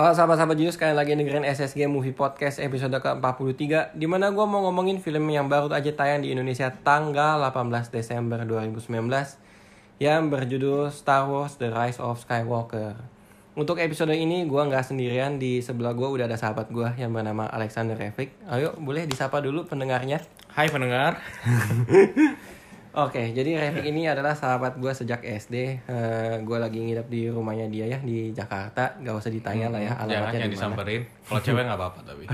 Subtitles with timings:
[0.00, 4.64] Halo sahabat-sahabat Jus, kalian lagi dengerin SSG Movie Podcast episode ke-43 Di mana gue mau
[4.64, 8.96] ngomongin film yang baru aja tayang di Indonesia tanggal 18 Desember 2019
[10.00, 12.96] Yang berjudul Star Wars The Rise of Skywalker.
[13.52, 17.44] Untuk episode ini gue nggak sendirian, di sebelah gue udah ada sahabat gue yang bernama
[17.52, 20.24] Alexander Revik Ayo boleh disapa dulu pendengarnya?
[20.48, 21.20] Hai pendengar.
[22.90, 25.86] Oke, jadi Revik ini adalah sahabat gue sejak SD.
[25.86, 28.98] Uh, gue lagi nginep di rumahnya dia ya di Jakarta.
[28.98, 30.74] Gak usah ditanya lah ya Jangan alamatnya yang di mana.
[30.74, 31.02] disamperin.
[31.22, 32.24] Kalau cewek nggak apa-apa tapi.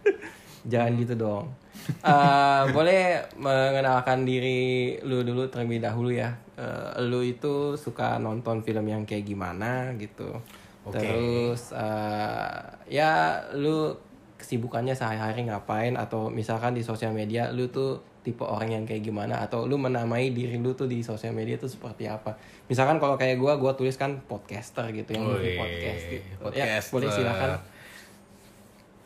[0.72, 1.46] Jangan gitu dong.
[1.84, 6.34] Eh, boleh mengenalkan diri lu dulu terlebih dahulu ya.
[6.58, 10.42] Eh, lu itu suka nonton film yang kayak gimana gitu.
[10.88, 10.98] Oke.
[10.98, 12.58] Terus eh,
[12.90, 13.94] ya lu
[14.40, 19.44] kesibukannya sehari-hari ngapain atau misalkan di sosial media lu tuh tipe orang yang kayak gimana
[19.44, 22.40] atau lu menamai diri lu tuh di sosial media tuh seperti apa.
[22.66, 26.44] Misalkan kalau kayak gua gua tulis kan podcaster gitu yang Wih, podcast gitu.
[26.56, 27.60] Ya, boleh silakan.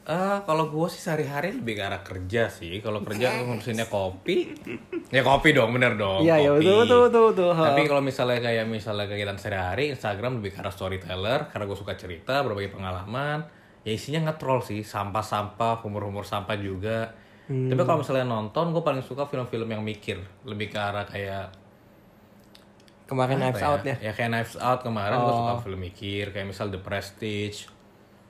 [0.09, 2.81] Eh, kalau gue sih sehari-hari lebih ke arah kerja sih.
[2.81, 4.57] Kalau kerja ngurusinnya kopi,
[5.13, 6.25] ya kopi dong, bener dong.
[6.25, 7.53] Iya, iya betul betul betul betul.
[7.53, 11.93] Tapi kalau misalnya kayak misalnya kegiatan sehari-hari, Instagram lebih ke arah storyteller karena gue suka
[12.01, 13.45] cerita, berbagi pengalaman.
[13.85, 17.13] Ya isinya nge-troll sih, sampah-sampah, humor-humor sampah juga.
[17.49, 17.67] Hmm.
[17.67, 21.49] Tapi kalau misalnya nonton, gue paling suka film-film yang mikir, lebih ke arah kayak
[23.09, 23.97] Kemarin Knives apa Out ya.
[23.99, 25.41] Ya kayak Knives Out kemarin gue Oh.
[25.41, 27.73] suka film mikir, kayak misal The Prestige,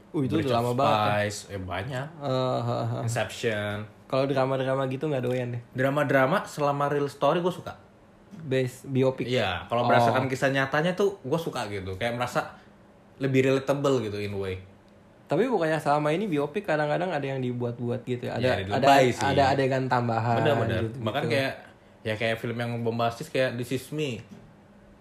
[0.09, 1.29] Uh, itu Bridge udah lama banget.
[1.29, 1.53] ya.
[1.53, 2.07] Eh banyak.
[2.17, 2.31] Eh,
[2.63, 3.03] eh, eh.
[3.03, 3.77] Inception.
[4.07, 5.63] Kalau drama-drama gitu nggak doyan deh.
[5.75, 7.75] Drama-drama selama real story gue suka.
[8.31, 9.27] Base biopic.
[9.27, 9.87] Iya, kalau Oh.
[9.87, 11.99] berdasarkan kisah nyatanya tuh gue suka gitu.
[11.99, 12.55] Kayak merasa
[13.19, 14.63] lebih relatable gitu in way.
[15.29, 18.35] Tapi bukannya selama ini biopic kadang-kadang ada yang dibuat-buat gitu ya.
[18.35, 19.21] Ada Ya, ada sih.
[19.23, 20.41] ada adegan tambahan.
[20.41, 20.83] Bener-bener.
[20.83, 21.53] gitu, Bahkan kayak
[22.01, 24.25] ya kayak film yang bombastis kayak This Is Me.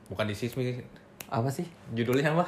[0.07, 0.83] Bukan This Is Me.
[1.25, 1.63] apa sih?
[1.91, 2.43] Judulnya apa?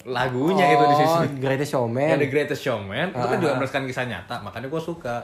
[0.00, 1.36] Lagunya itu This Is Oh, Me.
[1.36, 2.16] Greatest Ya, Showman.
[2.16, 3.40] The Greatest Showman itu kan Ah.
[3.40, 5.16] juga berdasarkan kisah nyata, makanya gue suka.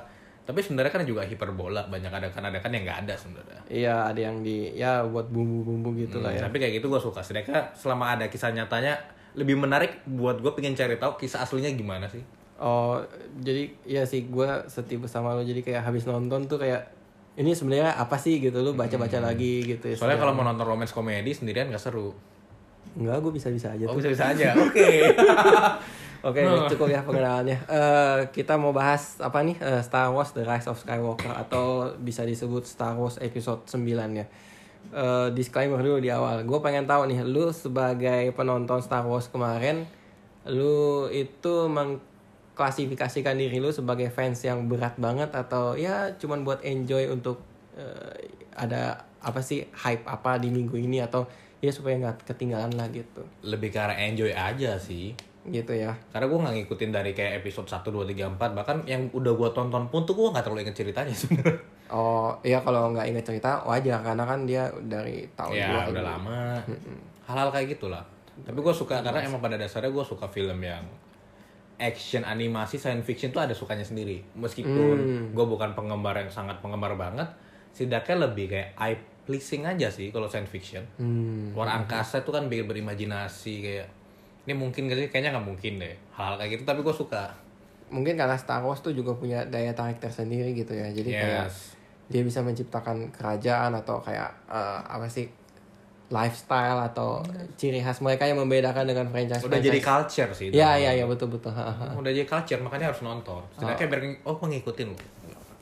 [0.42, 3.60] Tapi sebenarnya kan juga hiperbola, banyak adegan-adegan yang nggak ada sebenarnya.
[3.66, 6.42] Iya, ada yang di ya buat bumbu-bumbu gitu lah Hmm, ya.
[6.44, 7.18] Tapi kayak gitu gue suka.
[7.18, 8.94] Sedangkan selama ada kisah nyatanya
[9.36, 12.24] lebih menarik buat gue pengen cari tahu kisah aslinya gimana sih.
[12.56, 13.04] Oh,
[13.36, 16.88] jadi ya sih gue setipe sama lo jadi kayak habis nonton tuh kayak
[17.36, 19.94] ini sebenarnya apa sih gitu lu baca-baca lagi gitu ya.
[19.94, 20.00] Hmm.
[20.00, 22.16] Soalnya kalau mau nonton romance komedi sendirian gak seru.
[22.96, 24.00] enggak gue bisa-bisa aja Oh tuh.
[24.00, 24.56] bisa-bisa aja.
[24.64, 24.88] Oke.
[26.26, 26.40] Oke,
[26.72, 27.58] cukup ya pengenalannya.
[27.68, 29.54] Eh, kita mau bahas apa nih?
[29.60, 34.26] Eh, Star Wars The Rise of Skywalker atau bisa disebut Star Wars Episode 9 ya.
[34.94, 36.46] Eh, disclaimer dulu di awal.
[36.46, 39.82] Gue pengen tahu nih, lu sebagai penonton Star Wars kemarin,
[40.46, 47.10] lu itu mengklasifikasikan diri lu sebagai fans yang berat banget atau ya cuman buat enjoy
[47.10, 47.42] untuk
[47.74, 51.26] eh, ada apa sih hype apa di minggu ini atau
[51.58, 53.26] ya supaya nggak ketinggalan lah gitu.
[53.42, 55.18] Lebih ke arah enjoy aja sih.
[55.46, 55.94] Gitu ya.
[56.10, 59.50] Karena gue gak ngikutin dari kayak episode 1, 2, 3, 4 Bahkan yang udah gue
[59.54, 63.62] tonton pun tuh gue gak terlalu inget ceritanya sebenarnya Oh iya kalau nggak inget cerita
[63.62, 66.58] wajar karena kan dia dari tahun Ya udah lama.
[67.30, 68.02] Hal-hal kayak gitulah.
[68.36, 70.84] Tapi gue suka, karena emang pada dasarnya gue suka film yang
[71.76, 74.24] Action, animasi, science fiction tuh ada sukanya sendiri.
[74.32, 74.96] Meskipun
[75.36, 77.28] gue bukan penggemar yang sangat penggemar banget
[77.76, 78.96] Setidaknya lebih kayak eye
[79.28, 80.80] pleasing aja sih kalau science fiction.
[80.96, 81.52] Hmm.
[81.52, 83.88] Luar angkasa tuh kan bikin berimajinasi kayak
[84.48, 85.06] Ini mungkin gak sih?
[85.12, 85.94] Kayaknya gak mungkin deh.
[86.16, 87.28] Hal-hal kayak gitu tapi gue suka.
[87.92, 90.88] Mungkin karena Star Wars tuh juga punya daya tarik tersendiri gitu ya.
[90.88, 91.75] Jadi kayak Yes
[92.06, 95.26] dia bisa menciptakan kerajaan atau kayak eh, apa sih
[96.06, 97.18] lifestyle atau
[97.58, 99.42] ciri khas mereka yang membedakan dengan franchise.
[99.42, 100.54] Udah jadi culture sih itu.
[100.54, 101.50] Iya iya iya betul betul.
[101.98, 104.94] Udah jadi culture makanya harus nonton Setidaknya biar oh pengikutin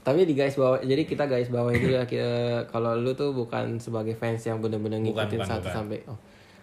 [0.05, 3.81] Tapi di guys bawah, jadi kita guys bawah itu ya kita- kalau lu tuh bukan
[3.81, 5.73] sebagai fans yang bener-bener ngikutin bukan, satu bukan.
[5.81, 5.99] sampai.
[6.13, 6.19] Oh.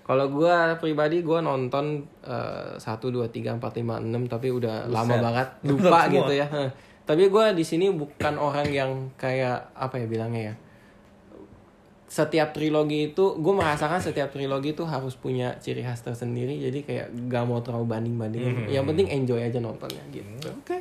[0.05, 4.93] Kalau gua pribadi gua nonton eh, satu dua tiga empat lima enam tapi udah Buset.
[4.93, 6.45] lama banget lupa gitu ya.
[7.11, 10.55] Tapi gua di sini bukan orang yang kayak apa ya bilangnya ya.
[12.07, 16.55] Setiap trilogi itu, gue merasakan setiap trilogi itu harus punya ciri khas tersendiri.
[16.59, 18.71] Jadi kayak gak mau terlalu banding-bandingin.
[18.71, 20.47] Yang penting enjoy aja nontonnya gitu.
[20.55, 20.79] Oke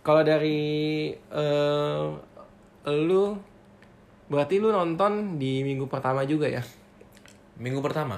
[0.00, 2.04] Kalau dari eh
[2.88, 3.36] lu
[4.32, 6.64] berarti lu nonton di minggu pertama juga ya?
[7.60, 8.16] Minggu pertama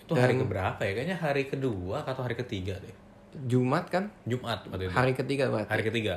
[0.00, 0.92] Itu Dan- hari keberapa ya?
[0.96, 2.95] Kayaknya hari kedua atau hari ketiga deh
[3.38, 4.08] Jumat kan?
[4.24, 5.68] Jumat waktu itu Hari ketiga berarti.
[5.68, 6.14] Hari ketiga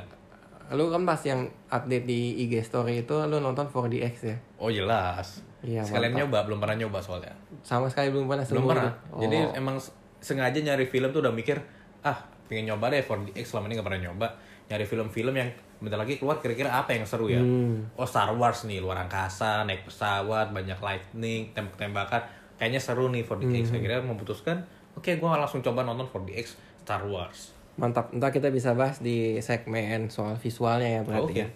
[0.70, 4.36] Lu kan pas yang update di IG story itu lu nonton 4DX ya?
[4.56, 8.88] Oh jelas Iya, Sekalian nyoba, belum pernah nyoba soalnya Sama sekali belum pernah Belum pernah
[8.88, 9.20] hidup.
[9.20, 9.52] Jadi Oh.
[9.54, 9.76] emang
[10.16, 11.60] sengaja nyari film tuh udah mikir
[12.00, 14.26] Ah pengen nyoba deh 4DX selama ini gak pernah nyoba
[14.66, 17.84] Nyari film-film yang bentar lagi keluar kira-kira apa yang seru ya Hmm.
[17.94, 22.22] Oh Star Wars nih, luar angkasa, naik pesawat, banyak lightning, tembak-tembakan
[22.54, 23.76] Kayaknya seru nih 4DX Hmm.
[23.76, 24.56] Akhirnya memutuskan
[24.92, 27.54] Oke gue langsung coba nonton 4DX Star Wars.
[27.78, 28.10] Mantap.
[28.10, 31.42] Ntar kita bisa bahas di segmen soal visualnya ya berarti Oke.
[31.46, 31.48] ya.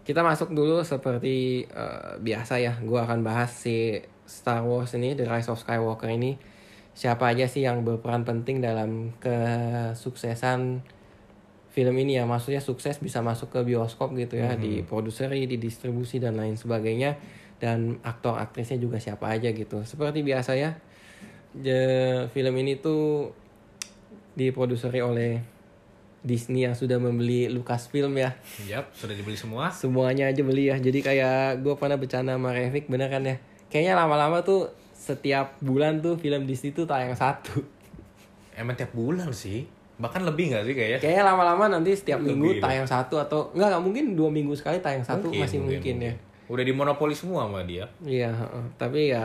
[0.00, 2.80] Kita masuk dulu seperti eh, biasa ya.
[2.80, 6.40] Gua akan bahas si Star Wars ini, The Rise of Skywalker ini.
[6.96, 10.80] Siapa aja sih yang berperan penting dalam kesuksesan
[11.68, 12.24] film ini ya.
[12.24, 17.20] Maksudnya sukses bisa masuk ke bioskop gitu ya, di produseri, di distribusi dan lain sebagainya.
[17.60, 19.84] Dan aktor aktrisnya juga siapa aja gitu.
[19.84, 20.80] Seperti biasa ya.
[21.52, 21.84] The
[22.32, 23.36] film ini tuh
[24.48, 25.60] diproduseri oleh
[26.20, 28.36] Disney yang sudah membeli Lucasfilm ya.
[28.68, 29.72] Yap, sudah dibeli semua.
[29.72, 30.76] Semuanya aja beli ya.
[30.76, 33.36] Jadi kayak gue pernah bercanda sama Revik bener kan ya.
[33.72, 37.64] Kayaknya lama-lama tuh setiap bulan tuh film Disney tuh tayang satu.
[38.52, 39.64] Emang tiap bulan sih.
[40.00, 40.98] Bahkan lebih nggak sih kayaknya?
[41.00, 42.62] Kayaknya lama-lama nanti setiap Lebih minggu lah.
[42.68, 46.12] tayang satu atau enggak nggak mungkin dua minggu sekali tayang satu masih mungkin, ya.
[46.48, 47.88] Udah dimonopoli semua sama dia.
[48.04, 48.32] Iya,
[48.76, 49.24] tapi ya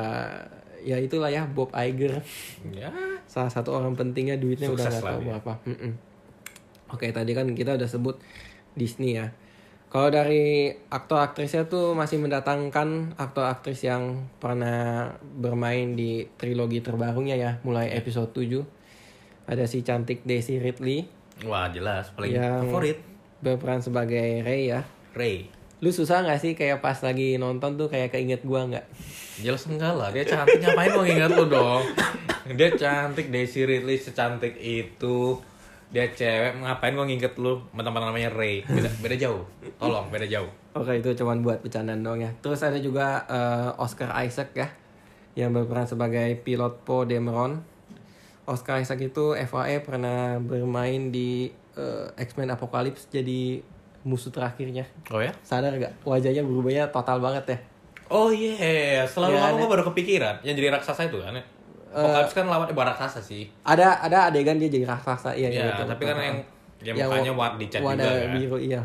[0.85, 2.21] ya itulah ya Bob Iger.
[2.69, 2.93] Ya.
[3.25, 5.27] salah satu orang pentingnya duitnya udah Sukses nggak lah tahu dia.
[5.33, 5.53] berapa.
[5.65, 5.91] Mm-mm.
[6.87, 8.21] Oke tadi kan kita udah sebut
[8.73, 9.33] Disney ya.
[9.85, 17.33] Kalau dari aktor aktrisnya tuh masih mendatangkan aktor aktris yang pernah bermain di trilogi terbarunya
[17.33, 18.61] ya, mulai episode 7.
[19.45, 21.05] Ada si cantik Daisy Ridley
[21.43, 22.97] Wah jelas paling Yang- favorit
[23.39, 24.83] berperan sebagai Rey ya.
[25.13, 25.47] Ray.
[25.83, 28.86] Lu susah nggak sih kayak pas lagi nonton tuh kayak keinget gua nggak?
[29.44, 31.83] Jelas enggak lah, dia cantik ngapain mau ingat lu dong.
[32.56, 35.36] Dia cantik Daisy Ridley secantik itu.
[35.92, 38.63] Dia cewek ngapain gua nginget lu teman-teman namanya Ray.
[38.63, 39.44] Beda, beda jauh.
[39.75, 40.48] Tolong beda jauh.
[40.75, 42.31] Oke itu cuman buat bercandaan doang ya.
[42.39, 44.72] Terus ada juga eh, Oscar Isaac ya,
[45.36, 47.60] yang berperan sebagai pilot Poe Dameron.
[48.48, 53.60] Oscar Isaac itu FAE pernah bermain di eh, X-Men Apocalypse jadi
[54.05, 54.85] musuh terakhirnya.
[55.09, 55.33] Oh ya?
[55.41, 55.91] Sadar gak?
[56.01, 57.57] Wajahnya berubahnya total banget ya.
[58.05, 61.33] Oh iya, selalu Iya, lama ada- gua baru kepikiran yang jadi raksasa itu kan.
[61.33, 61.43] ya?
[61.89, 63.49] Apocalypse kan lawan ibarat raksasa sih.
[63.61, 66.37] Ada ada adegan dia jadi raksasa iya Iya, betul, tapi kan yang
[66.77, 68.31] yang Yang mukanya wa- warna dicat warna juga kan.
[68.35, 68.81] biru iya.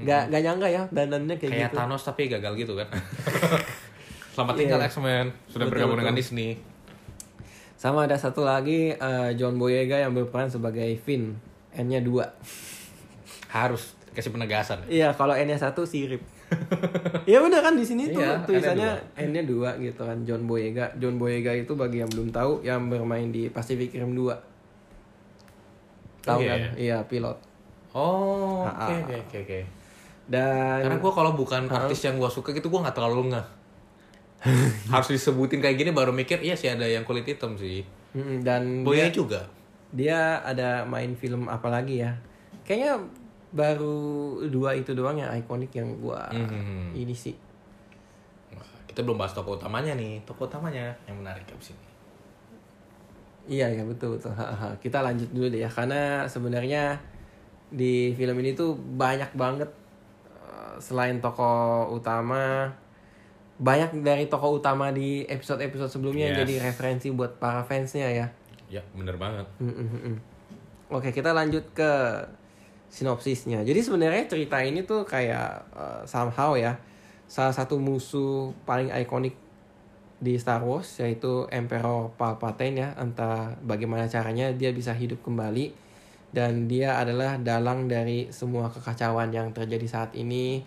[0.00, 1.76] Gak gak nyangka ya dandannya kayak, Kayak gitu.
[1.76, 2.88] Thanos tapi gagal gitu kan.
[4.34, 4.90] Selamat tinggal Iya.
[4.90, 6.26] X-Men, sudah Betul, bergabung dengan betul.
[6.26, 6.50] Disney.
[7.76, 11.38] Sama ada satu lagi eh, John Boyega yang berperan sebagai Finn.
[11.76, 12.26] N-nya 2.
[13.48, 14.78] Harus kasih penegasan.
[14.86, 16.22] Iya, kalau N-nya satu sirip.
[17.24, 20.92] Iya bener kan di sini tuh Iya, tulisannya N-nya dua gitu kan John Boyega.
[20.96, 24.28] John Boyega itu bagi yang belum tahu yang bermain di Pacific Rim 2.
[26.22, 26.58] Tahu Oh, iya, kan?
[26.60, 26.70] iya.
[26.76, 27.38] Iya, pilot.
[27.92, 29.60] Oh, oke oke oke oke.
[30.24, 33.46] Dan Karena gue kalau bukan artis yang gue suka gitu gue nggak terlalu ngeh.
[34.92, 37.84] Harus disebutin kayak gini baru mikir iya sih ada yang kulit hitam sih.
[38.14, 39.40] Dan Boya dia, juga.
[39.90, 42.12] dia ada main film apa lagi ya?
[42.62, 42.92] Kayaknya
[43.54, 43.96] baru
[44.50, 46.90] dua itu doang yang ikonik yang gua Mhm.
[46.92, 47.38] ini sih.
[48.50, 50.18] Wah, kita belum bahas tokoh utamanya nih.
[50.26, 51.86] Tokoh utamanya yang menarik abis ini.
[53.46, 54.32] Iya ya betul betul.
[54.80, 56.96] Kita lanjut dulu deh ya karena sebenarnya
[57.68, 59.70] di film ini tuh banyak banget
[60.26, 62.66] eh, selain tokoh utama
[63.54, 66.42] banyak dari tokoh utama di episode-episode sebelumnya yang Yes.
[66.42, 68.26] jadi referensi buat para fansnya ya.
[68.66, 69.46] Ya bener banget.
[69.62, 70.16] Mm, mm.
[70.90, 71.90] Oke kita lanjut ke
[72.94, 73.66] sinopsisnya.
[73.66, 76.78] Jadi sebenarnya cerita ini tuh kayak eh, somehow ya
[77.26, 79.34] salah satu musuh paling ikonik
[80.22, 85.74] di Star Wars yaitu Emperor Palpatine ya entah bagaimana caranya dia bisa hidup kembali
[86.30, 90.62] dan dia adalah dalang dari semua kekacauan yang terjadi saat ini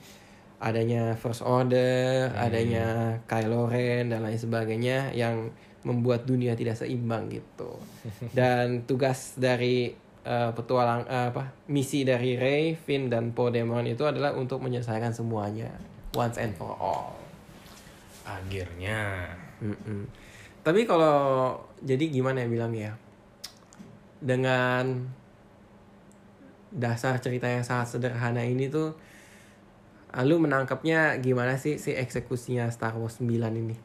[0.57, 5.53] adanya First Order, adanya Kylo Ren dan lain sebagainya yang
[5.85, 7.77] membuat dunia tidak seimbang gitu.
[8.37, 9.93] Dan tugas dari
[10.27, 15.15] eh, petualang eh, apa misi dari Rey, Finn dan Poe Dameron itu adalah untuk menyelesaikan
[15.15, 15.71] semuanya
[16.11, 17.15] once and for all.
[18.27, 19.31] Akhirnya.
[19.63, 20.03] Mm-mm.
[20.67, 22.93] Tapi kalau jadi gimana ya bilangnya ya?
[24.19, 25.07] Dengan
[26.75, 28.91] dasar cerita yang sangat sederhana ini tuh
[30.27, 33.75] lu menangkapnya gimana sih si eksekusinya Star Wars 9 ini?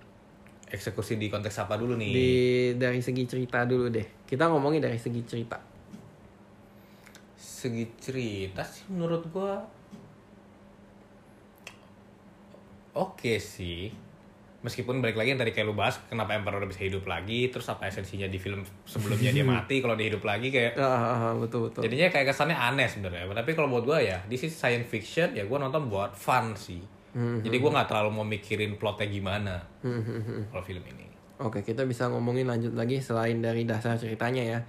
[0.73, 2.11] Eksekusi di konteks apa dulu nih?
[2.11, 2.31] Di
[2.81, 4.25] dari segi cerita dulu deh.
[4.25, 5.72] Kita ngomongin dari segi cerita.
[7.43, 9.59] Segi cerita sih menurut gua
[12.95, 13.91] oke sih.
[14.63, 17.91] Meskipun balik lagi yang tadi kayak lu bahas kenapa Emperor bisa hidup lagi, terus apa
[17.91, 21.67] esensinya di film sebelumnya dia mati, kalau dia hidup lagi kayak Ah, ah, ah, betul
[21.67, 21.83] betul.
[21.83, 23.27] jadinya kayak kesannya aneh sebenarnya.
[23.27, 26.79] Tapi kalau buat gua ya, this is science fiction ya gua nonton buat fun sih.
[27.13, 30.43] Jadi gua nggak terlalu mau mikirin plotnya gimana Hmm, hmm, hmm.
[30.55, 31.11] kalau film ini.
[31.43, 34.61] Oke, kita bisa ngomongin lanjut lagi selain dari dasar ceritanya ya.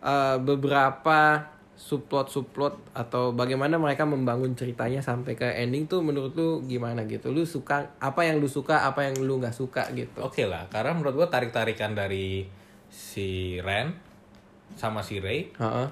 [0.00, 1.38] Eh, beberapa
[1.74, 7.34] subplot-subplot atau bagaimana mereka membangun ceritanya sampai ke ending tuh menurut lu gimana gitu?
[7.34, 10.22] Lu suka apa yang lu suka, apa yang lu nggak suka gitu?
[10.22, 12.46] Oke lah, karena menurut gua tarik-tarikan dari
[12.94, 13.90] si Ren
[14.78, 15.88] sama si Rey Heeh.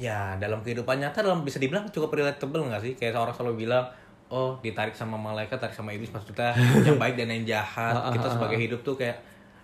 [0.00, 3.84] ya dalam kehidupan nyata dalam bisa dibilang cukup relatable nggak sih kayak orang selalu bilang
[4.32, 6.56] oh ditarik sama malaikat tarik sama iblis maksudnya
[6.88, 9.20] yang baik dan yang jahat kita sebagai hidup tuh kayak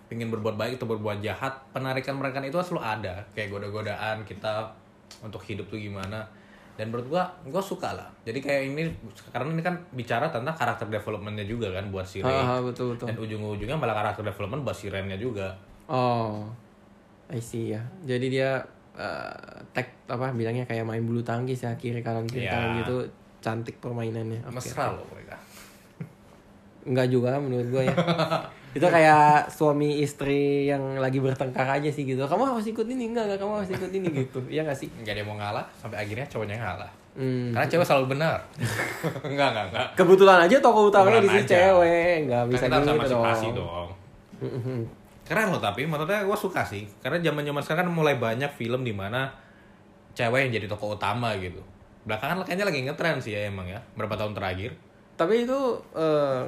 [0.07, 4.67] pengen berbuat baik atau berbuat jahat penarikan mereka itu selalu ada kayak goda-godaan kita
[5.19, 6.23] untuk hidup tuh gimana
[6.71, 8.83] dan menurut gua gua suka lah jadi kayak ini
[9.27, 13.11] karena ini kan bicara tentang karakter developmentnya juga kan buat si Rey Ah, betul betul.
[13.11, 15.51] dan ujung-ujungnya malah karakter development buat si Rennya juga
[15.85, 16.47] Oh,
[17.27, 17.83] I see ya.
[18.01, 19.35] Jadi dia eh
[19.71, 22.53] tag apa bilangnya kayak main bulu tangkis ya kiri kanan kiri Ya.
[22.53, 22.95] kanan gitu
[23.39, 24.39] cantik permainannya.
[24.45, 24.55] Oke.
[24.55, 25.35] mesra loh mereka
[26.81, 27.95] Enggak juga menurut gue ya.
[28.71, 32.23] itu kayak suami istri yang lagi bertengkar aja sih gitu.
[32.23, 34.39] Kamu harus ikut ini enggak enggak kamu harus ikut ini gitu.
[34.53, 34.87] Iya gak sih?
[34.87, 37.51] nggak yang mau ngalah sampai akhirnya cowoknya ngalah Hmm.
[37.51, 38.39] karena cewek selalu benar
[39.27, 43.39] enggak enggak enggak Kebetulan aja tokoh utamanya di sini cewek, nggak Kan bisa kita harus
[43.43, 43.89] gitu dong.
[44.39, 44.81] dong
[45.27, 48.83] keren loh tapi maksudnya gue suka sih karena zaman zaman sekarang kan mulai banyak film
[48.83, 49.27] di mana
[50.11, 51.59] cewek yang jadi tokoh utama gitu
[52.03, 54.71] belakangan kayaknya lagi ngetren sih ya emang ya berapa tahun terakhir
[55.15, 55.59] Tapi itu
[55.93, 56.43] eh,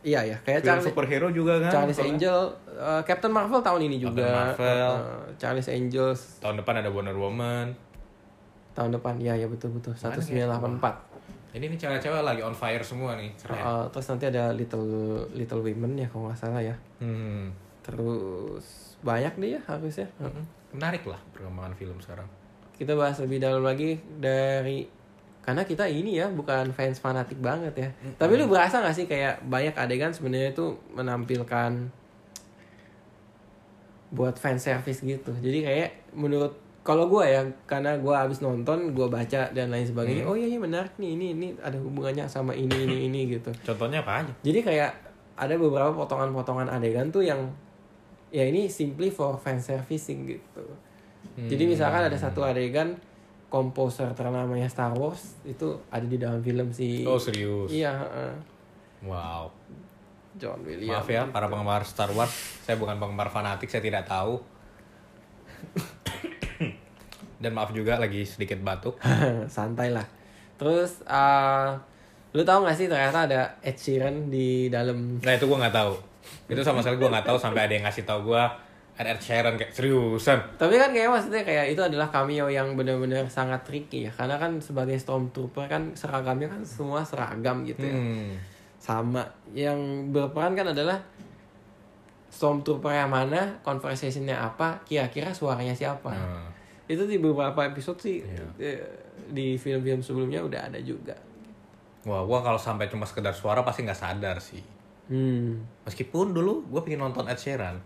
[0.00, 2.16] iya ya kayak film Charlie, superhero juga kan Charles soalnya.
[2.16, 2.38] Angel,
[2.72, 4.24] eh, Captain Marvel tahun ini juga.
[4.24, 4.92] Captain Marvel.
[4.96, 7.76] Eh, Charles Angels tahun depan ada Wonder Woman
[8.70, 9.92] tahun depan, iya ya betul betul.
[9.92, 11.10] 1984.
[11.50, 14.86] ini nih cewek-cewek lagi on fire semua nih keren Eh, terus nanti ada Little
[15.30, 16.76] Little Women ya kalau nggak salah ya.
[16.98, 17.50] hmm.
[17.82, 18.64] Terus
[19.00, 20.06] banyak deh ya harusnya.
[20.70, 22.28] menarik lah perkembangan film sekarang
[22.72, 24.86] Kita bahas lebih dalam lagi dari
[25.40, 27.88] karena kita ini ya bukan fans fanatik banget ya.
[28.20, 31.90] Tapi lu berasa nggak sih kayak banyak adegan sebenarnya itu menampilkan
[34.12, 35.32] buat fan service gitu.
[35.40, 40.28] Jadi kayak menurut kalau gue ya karena gue habis nonton gue baca dan lain sebagainya.
[40.28, 43.50] Oh iya iya menarik nih ini ini ada hubungannya sama ini ini ini gitu.
[43.68, 44.90] contohnya apa aja Jadi kayak
[45.40, 47.48] ada beberapa potongan-potongan adegan tuh yang
[48.28, 50.64] ya ini simply for fan servicing gitu.
[51.40, 52.96] Jadi misalkan ada satu adegan
[53.50, 57.66] komposer ternamanya Star Wars itu ada di dalam film si oh serius?
[57.68, 58.32] Iya, heeh.
[59.10, 59.50] wow.
[60.38, 61.02] John Williams.
[61.02, 62.30] maaf ya para penggemar Star Wars.
[62.62, 64.38] Saya bukan penggemar fanatik saya tidak tahu.
[67.42, 68.94] Dan maaf juga lagi sedikit batuk.
[69.50, 70.06] Santai lah.
[70.54, 71.74] Terus uh,
[72.30, 75.98] lu tahu gak sih ternyata ada Ed Sheeran di dalam nah itu gue nggak tahu.
[76.46, 79.54] Itu sama sekali gue nggak tahu sampai ada yang ngasih tahu gue ada Ed Sheeran
[79.56, 84.12] kayak seriusan Tapi kan kayak maksudnya kayak itu adalah cameo yang benar-benar sangat tricky ya.
[84.12, 87.96] Karena kan sebagai stormtrooper kan seragamnya kan semua seragam gitu ya.
[87.96, 88.36] hmm.
[88.76, 89.24] Sama.
[89.52, 89.76] Yang
[90.12, 91.00] berperan kan adalah
[92.30, 96.12] stormtrooper yang mana, conversationnya apa, kira-kira suaranya siapa.
[96.12, 96.46] Hmm.
[96.86, 98.20] Itu di beberapa episode sih
[98.58, 98.80] eh,
[99.30, 101.14] di film-film sebelumnya udah ada juga.
[102.00, 104.64] wah gue kalau sampai cuma sekedar suara pasti nggak sadar sih
[105.10, 105.60] Hmm.
[105.84, 107.76] meskipun dulu gue pengen nonton Ed Sheeran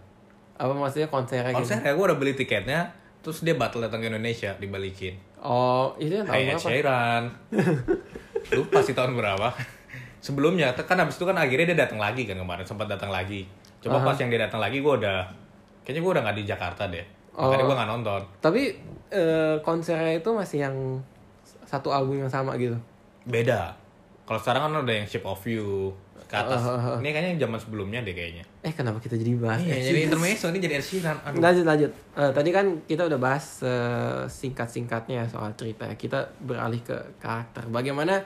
[0.54, 1.58] Apa maksudnya konsernya gitu?
[1.60, 5.16] konser ya gue udah beli tiketnya terus dia batal datang ke Indonesia dibalikin.
[5.40, 7.20] Oh, itu yang tahun berapa?
[8.56, 9.48] Lupa sih tahun berapa.
[10.20, 13.44] Sebelumnya kan habis itu kan akhirnya dia datang lagi kan kemarin sempat datang lagi.
[13.80, 15.20] Coba pas yang dia datang lagi gue udah
[15.84, 17.04] kayaknya gue udah nggak di Jakarta deh.
[17.34, 17.68] Makanya Oh.
[17.68, 18.20] gue nggak nonton.
[18.40, 18.62] Tapi
[19.10, 20.76] eh, konsernya itu masih yang
[21.64, 22.76] satu album yang sama gitu.
[23.24, 23.72] beda.
[24.24, 25.92] Kalau sekarang kan ada yang Shape of You
[26.34, 26.96] ke atas Oh, oh, oh.
[26.98, 29.62] ini kayaknya zaman sebelumnya deh kayaknya Eh, kenapa kita jadi bahas?
[29.62, 31.90] iya jadi intermezzo ini jadi Sheeran aduh Lanjut lanjut.
[32.18, 35.86] Eh, tadi kan kita udah bahas eh, singkat-singkatnya soal cerita.
[35.94, 37.70] Kita beralih ke karakter.
[37.70, 38.18] Bagaimana?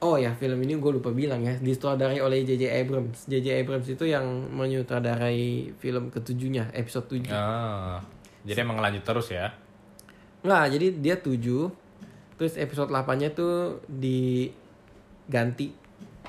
[0.00, 2.72] Oh ya film ini gue lupa bilang ya disutradarai oleh J.J.
[2.72, 3.28] Abrams.
[3.28, 3.60] J.J.
[3.60, 8.00] Abrams itu yang menyutradarai film ketujuhnya episode 7 ah
[8.40, 9.52] jadi emang lanjut terus ya
[10.40, 11.36] Nggak, jadi dia 7
[12.40, 15.76] Terus episode 8-nya tuh diganti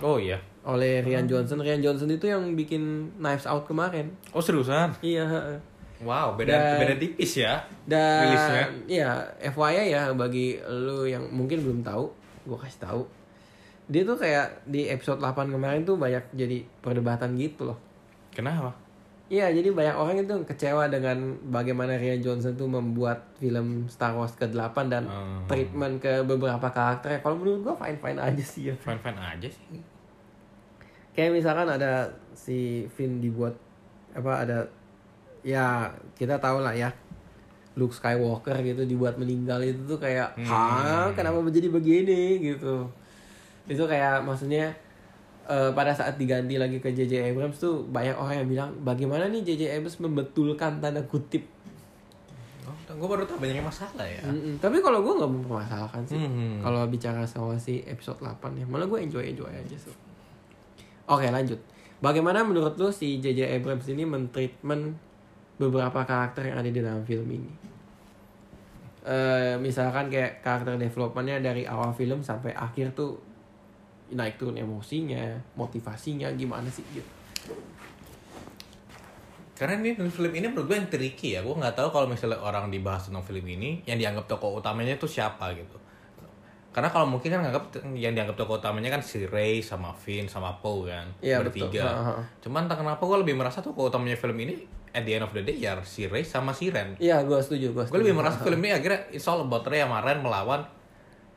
[0.04, 1.58] oh iya oleh Rian Johnson.
[1.58, 2.82] Rian Johnson itu yang bikin
[3.18, 4.14] Knives Out kemarin.
[4.30, 5.26] oh seriusan Iya.
[6.00, 8.64] wow beda Dan- beda tipis ya Dan Rilisnya.
[8.88, 9.10] iya,
[9.44, 12.10] FYI ya bagi lu yang mungkin belum tahu,
[12.44, 13.02] gua kasih tahu.
[13.86, 17.78] Dia tuh kayak di episode 8 kemarin tuh banyak jadi perdebatan gitu loh.
[18.32, 18.72] kenapa
[19.28, 21.16] Iya, jadi banyak orang itu kecewa dengan
[21.48, 25.48] bagaimana Rian Johnson tuh membuat film Star Wars ke-8 dan Hmm.
[25.48, 27.16] treatment ke beberapa karakter.
[27.18, 28.76] Kalau menurut gua fine-fine aja sih ya.
[28.76, 29.80] fan aja sih
[31.12, 33.54] Kayak misalkan ada si Finn dibuat
[34.12, 34.58] apa ada
[35.42, 36.92] ya kita tahu lah ya
[37.74, 41.12] Luke Skywalker gitu dibuat meninggal itu tuh kayak hah?
[41.12, 42.40] Kenapa menjadi begini?
[42.42, 42.88] Gitu.
[43.66, 44.76] Itu kayak maksudnya
[45.46, 49.44] eh, pada saat diganti lagi ke JJ Abrams tuh banyak orang yang bilang bagaimana nih
[49.44, 51.48] JJ Abrams membetulkan tanda kutip?
[52.62, 54.20] Oh gue baru tahu banyak yang masalah ya.
[54.22, 54.60] Mm-mm.
[54.60, 56.60] tapi kalau gue nggak mempermasalahkan sih Hmm.
[56.60, 59.96] kalau bicara soal si episode 8 ya malah gue enjoy enjoy aja sih
[61.12, 61.60] oke lanjut
[62.00, 64.96] bagaimana menurut lu si JJ Abrams ini mentreatment
[65.60, 67.52] beberapa karakter yang ada di dalam film ini
[69.06, 73.32] eh, misalkan kayak karakter developmentnya dari awal film sampai akhir tuh
[74.12, 77.12] naik turun emosinya, motivasinya gimana sih gitu.
[79.56, 81.46] Karena ini film ini menurut gue yang tricky ya.
[81.46, 85.06] Gue nggak tahu kalau misalnya orang dibahas tentang film ini, yang dianggap tokoh utamanya itu
[85.06, 85.78] siapa gitu.
[86.72, 90.56] Karena kalau mungkin kan nganggap yang dianggap tokoh utamanya kan si Ray sama Finn sama
[90.64, 91.68] Poe kan betul.
[91.68, 91.84] bertiga.
[91.84, 92.24] Ha, ha, ha.
[92.40, 94.56] Cuman entah kenapa gue lebih merasa tokoh utamanya film ini
[94.96, 96.96] at the end of the day ya si Ray sama si Ren.
[96.96, 100.00] Iya, gue setuju, gue Gue lebih merasa film ini akhirnya it's all about Ray sama
[100.00, 100.64] Ren melawan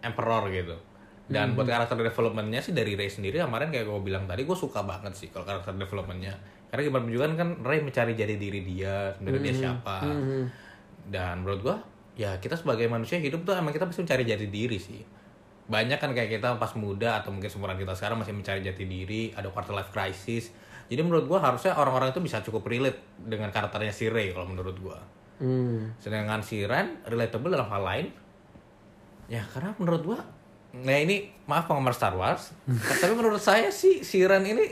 [0.06, 0.78] Emperor gitu.
[1.24, 4.86] Dan buat karakter developmentnya sih dari Ray sendiri kemarin kayak gue bilang tadi gue suka
[4.86, 6.38] banget sih kalau karakter developmentnya.
[6.70, 9.98] Karena gimana juga kan Ray mencari jadi diri dia sebenarnya dia siapa.
[11.10, 11.76] Dan menurut gue
[12.14, 15.02] ya kita sebagai manusia hidup tuh emang kita pasti mencari jati diri sih.
[15.64, 19.32] Banyak kan kayak kita pas muda atau mungkin seumuran kita sekarang masih mencari jati diri,
[19.32, 20.52] ada quarter life crisis.
[20.88, 24.76] Jadi menurut gue harusnya orang-orang itu bisa cukup relate dengan karakternya si Ray kalau menurut
[24.76, 24.98] gue.
[25.40, 25.90] Hmm.
[25.98, 28.06] Sedangkan si Ren relatable dalam hal lain.
[29.28, 30.20] Ya karena menurut gua
[30.74, 32.52] Nah ini maaf penggemar Star Wars
[33.00, 34.68] Tapi menurut saya sih si Ren ini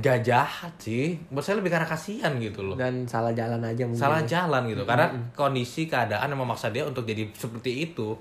[0.00, 4.00] Gak jahat sih Buat saya lebih karena kasihan gitu loh Dan salah jalan aja mungkin.
[4.00, 8.16] Salah jalan gitu Karena kondisi keadaan yang memaksa dia untuk jadi seperti itu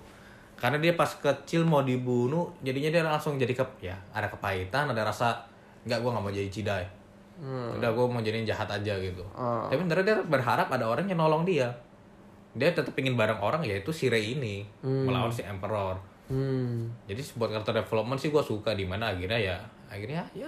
[0.63, 5.03] Karena dia pas kecil mau dibunuh Jadinya dia langsung jadi ke Ya ada kepahitan Ada
[5.03, 5.43] rasa
[5.83, 6.83] Enggak gua gak mau jadi Jedi.
[7.43, 9.23] Udah gue mau jadi jahat aja gitu.
[9.35, 9.67] Oh.
[9.67, 11.67] Tapi sebenarnya dia berharap ada orang yang nolong dia.
[12.53, 15.97] Dia tetap ingin bareng orang yaitu si Rey ini melawan si Emperor.
[16.23, 16.87] Hmm.
[17.03, 19.57] jadi buat karakter development sih gue suka di mana akhirnya ya
[19.91, 20.47] akhirnya ya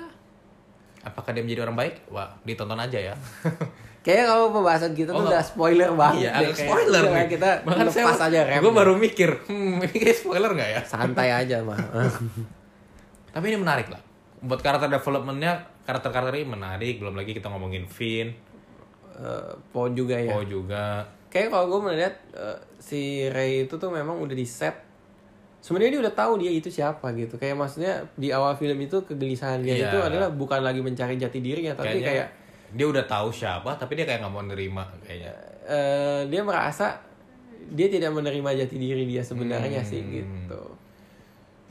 [1.03, 1.95] apakah dia menjadi orang baik?
[2.07, 3.13] Wah ditonton aja ya
[4.05, 6.21] Kayaknya kalau pembahasan kita Oh, tuh udah spoiler banget.
[6.21, 6.57] iya deh, kayak.
[6.61, 8.61] spoiler Udah, nih Kita Bahkan saya- lepas aja rem.
[8.61, 11.73] gue baru mikir hmm ini kayak spoiler nggak ya santai aja mah.
[13.33, 13.99] tapi ini menarik lah
[14.39, 18.29] buat karakter developmentnya karakter-karakter ini menarik belum lagi kita ngomongin Finn
[19.15, 20.27] Eh, Po juga ya.
[20.29, 24.75] Poe juga Kayak kalau gue melihat eh, si Ray itu tuh memang udah di set.
[25.57, 27.35] Sebenarnya dia udah tahu dia itu siapa gitu.
[27.35, 29.87] Kayak maksudnya di awal film itu kegelisahan dia Iya.
[29.89, 32.27] itu adalah bukan lagi mencari jati dirinya, tapi Kayaknya kayak
[32.75, 35.31] dia udah tahu siapa tapi dia kayak nggak mau nerima kayaknya
[35.65, 36.99] eh, dia merasa
[37.65, 39.89] dia tidak menerima jati diri dia sebenarnya Hmm.
[39.89, 40.61] sih gitu.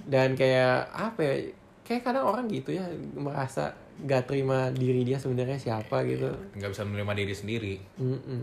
[0.05, 1.35] Dan kayak apa ya?
[1.81, 2.83] Kayak kadang orang gitu ya
[3.15, 6.27] merasa gak terima diri dia sebenarnya siapa gitu.
[6.53, 8.43] nggak bisa menerima diri sendiri Mm-mm.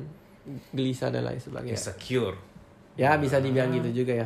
[0.71, 1.76] Gelisah dan lain sebagainya.
[1.76, 2.38] insecure
[2.93, 4.26] Ya bisa dibilang gitu juga ya.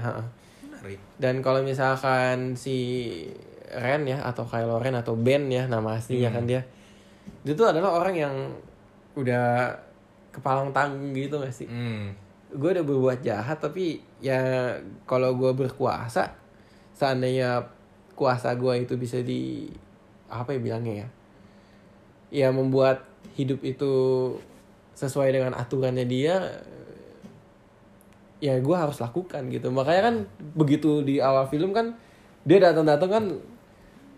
[0.62, 2.78] menarik Dan kalau misalkan si
[3.68, 6.62] Ren ya atau Kylo Ren atau Ben ya nama aslinya kan dia,
[7.46, 8.36] dia tuh adalah orang yang
[9.16, 9.72] udah
[10.34, 11.70] kepalang tanggung gitu gak sih?
[11.70, 12.26] hmm.
[12.56, 14.72] Gue udah berbuat jahat tapi ya
[15.04, 16.32] kalau gue berkuasa,
[16.96, 17.68] seandainya
[18.16, 19.68] kuasa gue itu bisa di
[20.32, 21.08] apa ya bilangnya ya,
[22.32, 23.04] ya membuat
[23.36, 23.94] hidup itu
[24.96, 26.64] sesuai dengan aturannya dia
[28.40, 30.16] ya gue harus lakukan gitu makanya kan
[30.56, 31.96] begitu di awal film kan
[32.48, 33.26] dia datang-datang kan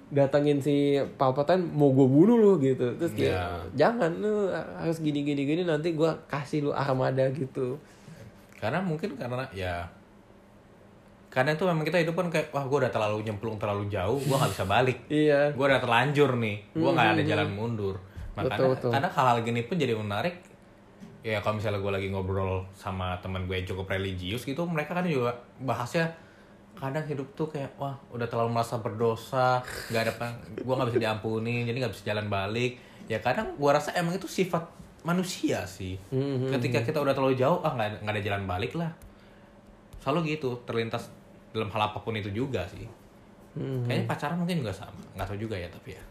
[0.07, 2.95] datangin si Palpatine mau gue bunuh lu gitu.
[2.95, 3.47] Terus kayak Ya.
[3.75, 7.75] jangan lu harus gini gini gini nanti gue kasih lu armada gitu.
[8.55, 9.83] Karena mungkin karena ya
[11.27, 14.31] karena itu memang kita hidup kan kayak wah gue udah terlalu nyemplung terlalu jauh gue
[14.33, 14.97] nggak bisa balik.
[15.11, 15.51] Iya.
[15.51, 17.95] Gue udah terlanjur nih gue nggak ada jalan mundur.
[18.33, 18.91] Makanya Betul, betul.
[18.95, 20.35] kadang hal-hal gini pun jadi menarik.
[21.21, 25.03] Ya kalau misalnya gue lagi ngobrol sama teman gue yang cukup religius gitu mereka kan
[25.03, 26.07] juga bahasnya
[26.77, 29.59] kadang hidup tuh kayak wah udah terlalu merasa berdosa
[29.89, 30.13] nggak ada
[30.55, 34.25] gue nggak bisa diampuni jadi nggak bisa jalan balik ya kadang gue rasa emang itu
[34.25, 34.61] sifat
[35.01, 36.51] manusia sih Mhm.
[36.51, 38.91] ketika kita udah terlalu jauh ah nggak ada- nggak ada jalan balik lah
[39.99, 41.09] selalu gitu terlintas
[41.49, 42.85] dalam hal apa pun itu juga sih
[43.55, 43.85] Mhm.
[43.85, 46.03] kayaknya pacaran mungkin juga sama nggak tahu juga ya tapi ya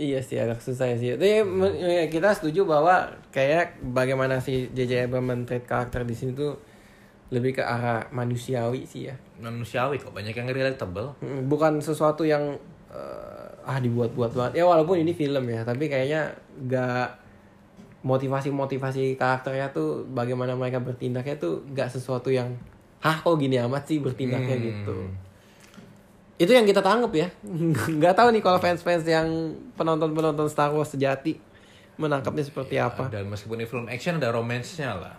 [0.00, 1.12] Iya sih agak susah sih.
[1.12, 1.44] Tapi
[1.76, 6.56] ya, kita setuju bahwa kayak bagaimana si JJ Abrams karakter di sini tuh
[7.30, 9.14] lebih ke arah manusiawi sih ya.
[9.38, 11.14] manusiawi kok banyak yang relatable
[11.46, 12.58] Bukan sesuatu yang
[12.90, 14.52] eh, ah dibuat-buat banget.
[14.56, 17.22] Ya walaupun ini film ya, tapi kayaknya gak
[18.00, 22.56] motivasi-motivasi karakternya tuh bagaimana mereka bertindaknya tuh gak sesuatu yang
[22.98, 24.66] hah kok gini amat sih bertindaknya Hmm.
[24.66, 24.96] gitu.
[26.36, 27.28] Itu yang kita tanggap ya.
[28.00, 29.28] Nggak tahu nih kalau fans-fans yang
[29.74, 31.36] penonton-penonton Star Wars sejati
[31.94, 33.06] menangkapnya seperti apa.
[33.06, 35.14] dan meskipun ini film action ada romansnya lah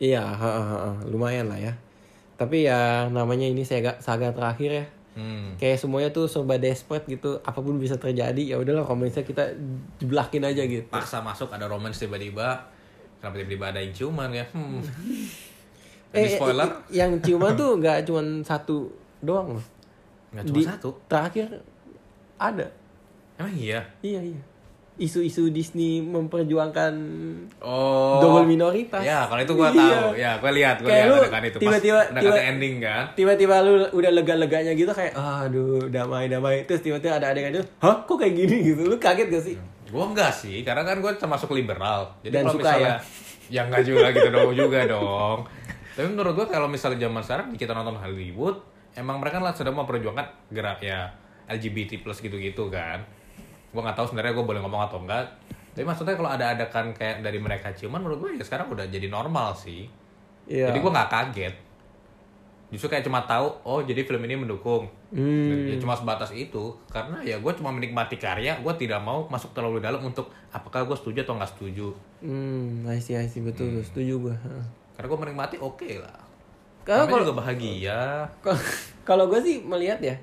[0.00, 1.76] Iya, ha, ha, ha, lumayan lah ya.
[2.34, 4.84] Tapi ya namanya ini saga, saga terakhir ya.
[5.12, 5.60] hmm.
[5.60, 7.36] Kayak semuanya tuh serba desperate gitu.
[7.38, 8.40] Apa pun bisa terjadi.
[8.40, 9.52] Ya udahlah komennya kita
[9.98, 10.88] jeblakin aja gitu.
[10.88, 12.64] paksa masuk ada romance tiba-tiba
[13.20, 14.80] kenapa tiba-tiba ada yang ciuman ya hmm.
[16.10, 18.88] Eh, Jadi spoiler eh, yang ciuman tuh nggak cuma satu
[19.20, 19.64] doang loh.
[20.32, 21.46] nggak cuma Di- satu Terakhir
[22.34, 22.66] ada.
[23.36, 24.40] emang iya Iya iya.
[24.96, 26.92] Isu-isu Disney memperjuangkan
[27.58, 28.18] Oh.
[28.18, 29.00] double minoritas.
[29.00, 29.78] Ya, kalau itu gua Iya.
[29.78, 30.08] tahu.
[30.14, 33.04] Ya, gua lihat, gua lihat adegan itu pas tiba-tiba- udah tiba- ending kan.
[33.14, 38.02] Tiba-tiba lu udah lega-leganya gitu kayak aduh damai damai terus tiba-tiba ada adegan itu hah
[38.02, 39.56] kok kayak gini gitu lu kaget gak sih
[39.88, 42.14] Gua enggak sih, karena kan gua termasuk liberal.
[42.20, 42.94] Jadi Dan kalau suka misalnya
[43.48, 45.38] ya enggak juga gitu dong juga dong.
[45.90, 50.46] Tapi menurut gua kalau misalnya zaman sekarang kita nonton Hollywood, emang mereka lah sedang memperjuangkan
[50.48, 51.10] gerak ya
[51.48, 53.02] LGBT plus gitu-gitu kan.
[53.70, 55.26] Gua nggak tahu sebenarnya gua boleh ngomong atau enggak.
[55.70, 59.06] Tapi maksudnya kalau ada adakan kayak dari mereka ciuman menurut gua ya sekarang udah jadi
[59.06, 59.86] normal sih.
[60.44, 60.68] Iya.
[60.68, 61.54] Jadi gua nggak kaget.
[62.70, 64.86] Justru kayak cuma tahu, oh jadi film ini mendukung.
[65.10, 65.66] Hmm.
[65.66, 66.70] Ya cuma sebatas itu.
[66.86, 70.94] Karena ya gue cuma menikmati karya, gue tidak mau masuk terlalu dalam untuk apakah gue
[70.94, 71.90] setuju atau nggak setuju.
[72.22, 74.62] hmm I see I see betul tuh, setuju Heeh.
[74.94, 76.22] Karena gue menikmati oke lah.
[76.86, 78.00] Kalau- Namanya juga bahagia.
[78.38, 78.66] Kalau-
[79.02, 80.14] kalau gue sih melihat ya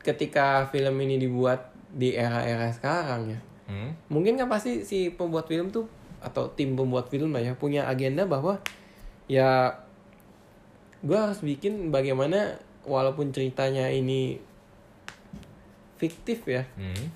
[0.00, 3.96] ketika film ini dibuat di era-era sekarang ya Hmm?
[4.08, 5.88] mungkin kan pasti si pembuat film tuh
[6.20, 8.60] atau tim pembuat film lah ya punya agenda bahwa
[9.24, 9.72] ya
[11.00, 14.36] gue harus bikin bagaimana walaupun ceritanya ini
[15.96, 17.08] fiktif ya Hmm.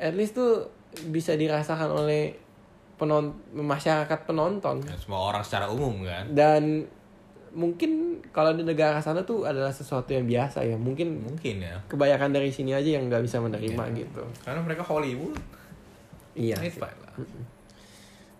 [0.00, 0.72] at least tuh
[1.08, 2.34] bisa dirasakan oleh
[2.96, 6.24] penon masyarakat penonton Ya, semua orang secara umum kan.
[6.32, 6.88] dan
[7.50, 10.78] mungkin kalau di negara sana tuh adalah sesuatu yang biasa ya.
[10.78, 11.76] Mungkin Mungkin ya.
[11.90, 14.22] kebanyakan dari sini aja yang nggak bisa menerima gitu.
[14.46, 15.34] Karena mereka Hollywood.
[16.38, 16.54] iya.
[16.56, 16.94] Lah.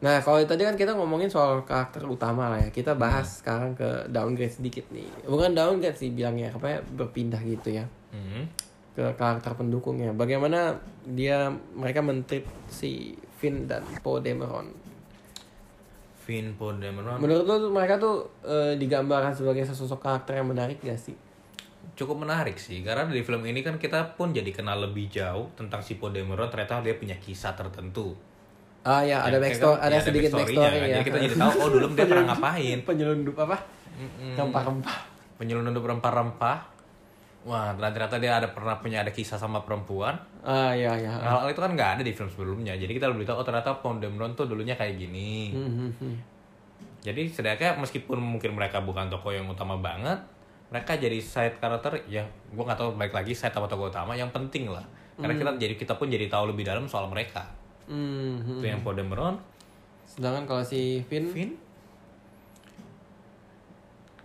[0.00, 2.68] nah kalau tadi kan kita ngomongin soal karakter utama lah ya.
[2.72, 5.06] Kita bahas sekarang ke downgrade sedikit nih.
[5.28, 6.78] Bukan downgrade sih bilangnya apa ya?
[6.80, 7.84] Berpindah gitu ya.
[8.10, 8.46] Hmm.
[8.90, 10.10] ke karakter pendukungnya.
[10.10, 10.74] Bagaimana
[11.06, 11.46] dia
[11.78, 14.66] mereka mentreat si Finn dan Poe Dameron
[16.20, 20.96] Vin Podemeron menurut lo tuh mereka tuh eh, digambarkan sebagai sesosok karakter yang menarik gak
[20.96, 21.16] sih
[21.92, 25.80] cukup menarik sih karena di film ini kan kita pun jadi kenal lebih jauh tentang
[25.80, 28.16] si Podemeron ternyata dia punya kisah tertentu.
[28.80, 30.80] ah ya ada backstory kan- ada ya, sedikit backstory-nya backstory kan.
[30.82, 32.78] ya Jadi kita jadi tahu oh dulu dia pernah ngapain.
[32.82, 33.56] penyelundup apa
[34.34, 34.98] rempah-rempah
[35.36, 36.56] Penyelundup rempah-rempah.
[37.40, 40.12] Wah, ternyata dia ada pernah punya ada kisah sama perempuan.
[40.44, 42.76] ah ya ya Hal, hal itu kan nggak ada di film sebelumnya.
[42.76, 45.56] Jadi kita lebih tahu oh ternyata Podemeron tuh dulunya kayak gini.
[45.56, 46.16] Hmm, hmm, hmm.
[47.00, 50.20] Jadi setidaknya meskipun mungkin mereka bukan tokoh yang utama banget,
[50.68, 54.28] mereka jadi side karakter ya gua nggak tahu baik lagi side atau tokoh utama yang
[54.28, 54.84] penting lah.
[55.16, 57.40] Karena kita jadi kita pun jadi tahu lebih dalam soal mereka.
[57.88, 58.60] Hmm, hmm.
[58.60, 59.40] Itu yang Podemeron,
[60.04, 61.56] sedangkan kalau si Finn Vin.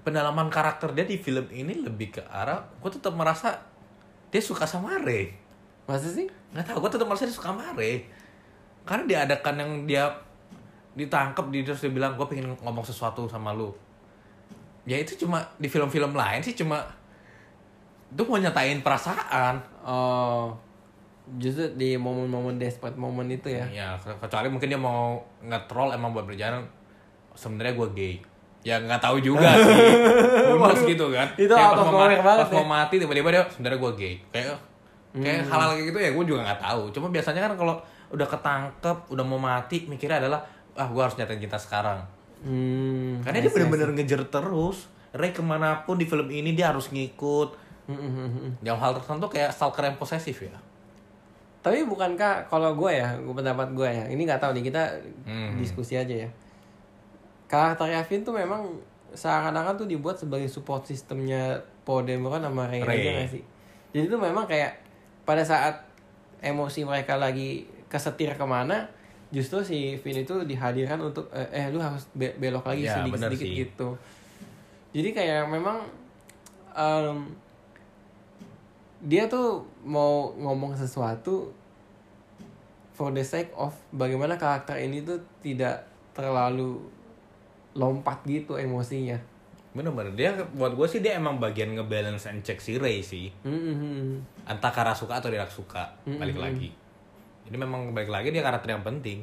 [0.05, 3.57] Pendalaman karakter dia di film ini lebih ke arah gue tetap merasa
[4.29, 5.33] dia suka sama Rey.
[5.85, 8.05] masa sih Nggak tahu, gue tetap merasa dia suka sama Rey.
[8.85, 10.05] Karena diadakan yang dia
[10.93, 13.73] ditangkap di terus dia bilang gue pengen ngomong sesuatu sama lu.
[14.85, 16.85] Ya itu cuma di film-film lain sih cuma
[18.13, 19.57] itu mau nyatain perasaan.
[19.81, 20.53] oh
[21.41, 26.29] justru di momen-momen desperate momen itu ya Ya, kecuali mungkin dia mau nge-troll emang buat
[26.29, 26.61] berjalan
[27.33, 28.15] sebenarnya gue gay.
[28.65, 29.77] Ya nggak tahu juga sih.
[30.51, 31.29] Bulus gitu kan.
[31.35, 32.55] Itu Kayak pas mau, mati, banget pas ya.
[32.55, 34.13] mau mati tiba-tiba dia sebenarnya gue gay.
[34.29, 34.57] Kayak
[35.15, 35.47] kayak Hmm.
[35.47, 36.81] hal-hal kayak gitu ya gue juga nggak tahu.
[36.89, 37.75] Cuma biasanya kan kalau
[38.07, 40.41] udah ketangkep, udah mau mati, mikirnya adalah
[40.73, 42.01] ah gue harus nyatain cinta sekarang.
[42.41, 44.89] hmm Karena dia bener-bener ngejar terus.
[45.11, 47.55] Ray ke mana pun di film ini dia harus ngikut.
[47.85, 48.51] Hmm, hmm, hmm, hmm.
[48.61, 50.57] Yang hal tertentu kayak stalker yang posesif ya.
[51.59, 54.85] tapi bukankah kalau gue ya gue pendapat gue ya ini nggak tahu nih kita
[55.23, 55.57] Hmm.
[55.57, 56.29] diskusi aja ya
[57.45, 58.65] karakternya Finn tuh memang
[59.11, 61.55] seakan-akan tuh dibuat sebagai support sistemnya
[61.85, 62.99] Dameron sama Rey, Rey.
[62.99, 63.43] aja nggak sih
[63.91, 64.73] jadi tuh memang kayak
[65.23, 65.77] pada saat
[66.41, 68.83] emosi mereka lagi kesetir ke mana
[69.29, 73.21] justru si Finn itu dihadirkan untuk eh, eh lu harus be- belok lagi Ya, sedikit
[73.21, 73.55] sedikit sih.
[73.61, 73.87] gitu
[74.91, 75.77] jadi kayak memang
[76.71, 77.17] em,
[79.01, 81.53] dia tuh mau ngomong sesuatu
[82.91, 86.79] for the sake of bagaimana karakter ini tuh tidak terlalu
[87.75, 89.19] lompat gitu emosinya.
[89.75, 93.27] Bener-bener dia buat gue sih dia emang bagian ngebalance and check si Ray sih.
[93.43, 96.71] Hmm, Entah karena suka atau tidak suka, balik lagi.
[97.45, 99.21] Jadi memang balik lagi dia karakter yang penting.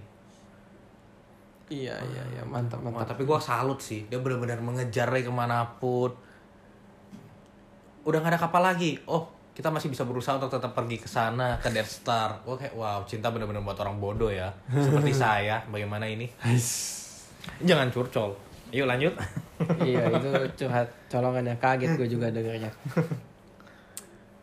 [1.73, 3.17] Iya iya iya mantap mantap.
[3.17, 6.13] tapi gue salut sih, dia benar-benar mengejar Ray ke mana pun.
[8.05, 9.01] Udah gak ada kapal lagi.
[9.09, 12.45] Oh, kita masih bisa berusaha untuk tetap pergi ke sana ke Death Star.
[12.45, 14.53] Gue kayak wow, cinta benar-benar buat orang bodoh ya.
[14.85, 16.29] Seperti saya, bagaimana ini?
[17.63, 18.35] Jangan curcol.
[18.73, 19.15] Yuk lanjut.
[19.89, 20.31] iya itu
[20.65, 22.73] curhat colongan ya kaget gue juga dengernya.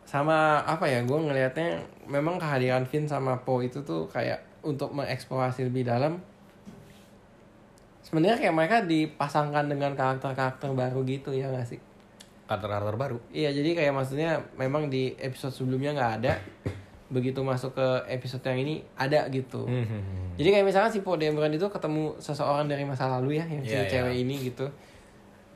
[0.06, 5.68] Sama apa ya gue ngelihatnya memang kehadiran Finn sama Poe itu tuh kayak untuk mengeksplorasi
[5.68, 6.18] lebih dalam.
[8.00, 11.80] Sebenarnya kayak mereka dipasangkan dengan karakter-karakter baru gitu ya gak sih?
[12.50, 13.18] Karakter-karakter baru.
[13.30, 16.32] Iya jadi kayak maksudnya memang di episode sebelumnya nggak ada,
[17.10, 19.66] begitu masuk ke episode yang ini ada gitu.
[19.66, 20.38] Hmm, hmm.
[20.38, 23.74] Jadi kayak misalkan si Poe Dameron itu ketemu seseorang dari masa lalu ya, yang si
[23.74, 24.70] Iya, cewek ini gitu.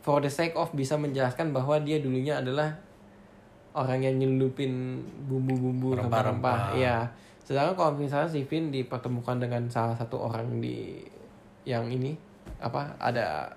[0.02, 2.74] For the sake of bisa menjelaskan bahwa dia dulunya adalah
[3.74, 6.76] orang yang nyelupin bumbu-bumbu Rempah-rempah.
[6.76, 7.08] Iya.
[7.46, 11.00] Sedangkan kalau misalnya si Finn dipertemukan dengan salah satu orang di
[11.64, 12.12] yang ini
[12.60, 13.48] apa ada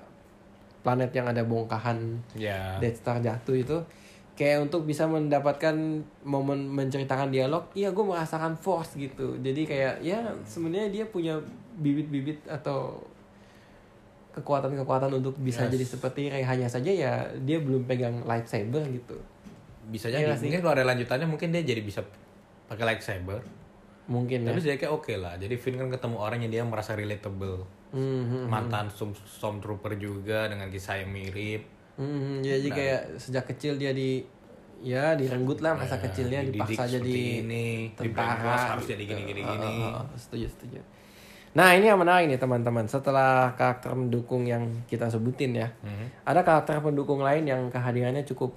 [0.79, 1.99] planet yang ada bongkahan
[2.39, 2.79] Ya.
[2.79, 3.77] Death Star jatuh itu
[4.38, 5.73] kayak untuk bisa mendapatkan
[6.21, 11.41] momen menceritakan dialog iya gue merasakan force gitu jadi kayak ya sebenarnya dia punya
[11.76, 13.02] bibit-bibit atau
[14.32, 15.73] kekuatan-kekuatan untuk bisa Yes.
[15.73, 19.17] jadi seperti Rey hanya saja ya dia belum pegang lightsaber gitu
[19.88, 20.36] Bisa Iya jadi.
[20.36, 20.45] sih?
[20.45, 22.04] Mungkin kalau ada lanjutannya mungkin dia jadi bisa
[22.67, 23.39] pakai lightsaber.
[24.06, 25.36] mungkin ya Tapi jadi kayak oke lah.
[25.36, 27.63] Jadi Finn kan ketemu orang yang dia merasa relatable.
[27.89, 31.63] Hmm, hmm, Mantan Storm- Stormtrooper juga dengan kisah yang mirip.
[31.97, 34.21] Hmm, jadi kayak sejak kecil dia di
[34.77, 38.38] ya direnggut lah masa Ya, kecilnya dipaksa jadi ini, tentara
[38.69, 38.93] harus gitu.
[38.93, 39.73] jadi gini, gini, gini.
[39.83, 40.79] ah, ah, setuju setuju
[41.51, 46.05] nah ini yang menarik nih teman-teman setelah karakter pendukung yang kita sebutin ya Mhm.
[46.23, 48.53] ada karakter pendukung lain yang kehadirannya cukup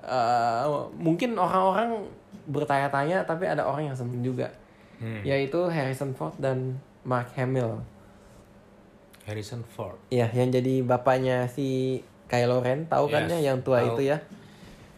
[0.00, 0.64] eh,
[0.96, 2.02] mungkin orang-orang
[2.44, 4.50] bertanya-tanya tapi ada orang yang seneng juga
[4.98, 5.22] Hmm.
[5.22, 7.80] yaitu Harrison Ford dan Mark Hamill
[9.22, 9.96] Harrison Ford.
[10.08, 12.00] ya yang jadi bapaknya si
[12.30, 13.98] Kylo Ren tahu kan Yes, ya yang tua tahu.
[13.98, 14.18] itu ya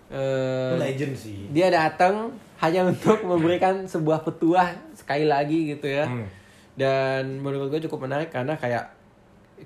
[0.06, 1.38] Eh, Itu legend sih.
[1.48, 6.28] dia datang hanya untuk memberikan sebuah petuah sekali lagi gitu ya Hmm.
[6.72, 8.92] dan menurut gue cukup menarik karena kayak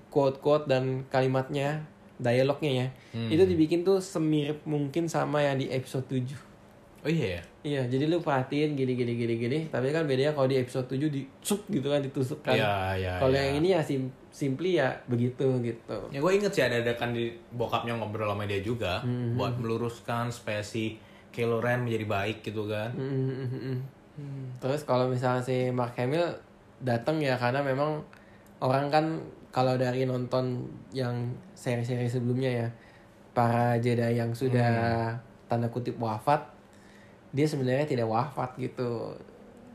[0.07, 1.83] quote-quote dan kalimatnya
[2.17, 3.29] dialognya ya Hmm.
[3.29, 6.33] itu dibikin tuh semirip mungkin sama yang di episode 7
[7.03, 7.43] Oh iya ya.
[7.63, 11.07] iya jadi lu perhatiin gini gini gini gini tapi kan bedanya kalau di episode 7
[11.07, 13.13] di gitu kan ditusuk kan Iya, iya.
[13.17, 13.43] kalau iya.
[13.45, 17.33] yang ini ya sim simply ya begitu gitu Ya gue inget sih ada kan di
[17.57, 19.33] bokapnya ngobrol sama dia juga Hmm.
[19.33, 21.01] buat meluruskan spesi
[21.33, 22.93] Kylo Ren menjadi baik gitu kan.
[22.93, 23.79] Hmm, hmm, hmm,
[24.21, 24.45] hmm.
[24.61, 26.37] Terus kalau misalnya si Mark Hamill
[26.85, 28.05] datang ya karena memang
[28.61, 29.05] orang kan
[29.53, 32.69] kalau dari nonton yang seri-seri sebelumnya ya
[33.33, 35.13] para Jedi yang sudah
[35.49, 36.45] tanda kutip wafat
[37.33, 39.13] dia sebenarnya tidak wafat gitu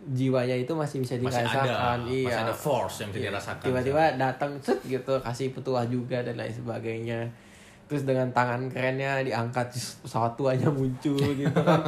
[0.01, 2.25] jiwanya itu masih bisa Masih ada, dirasakan iya.
[2.25, 3.25] masih ada force yang bisa Iya.
[3.29, 3.65] dirasakan.
[3.69, 7.19] tiba-tiba datang set gitu kasih petuah juga dan lain sebagainya.
[7.85, 9.67] Terus dengan tangan kerennya diangkat
[10.01, 11.83] pesawat tuanya muncul gitu kan.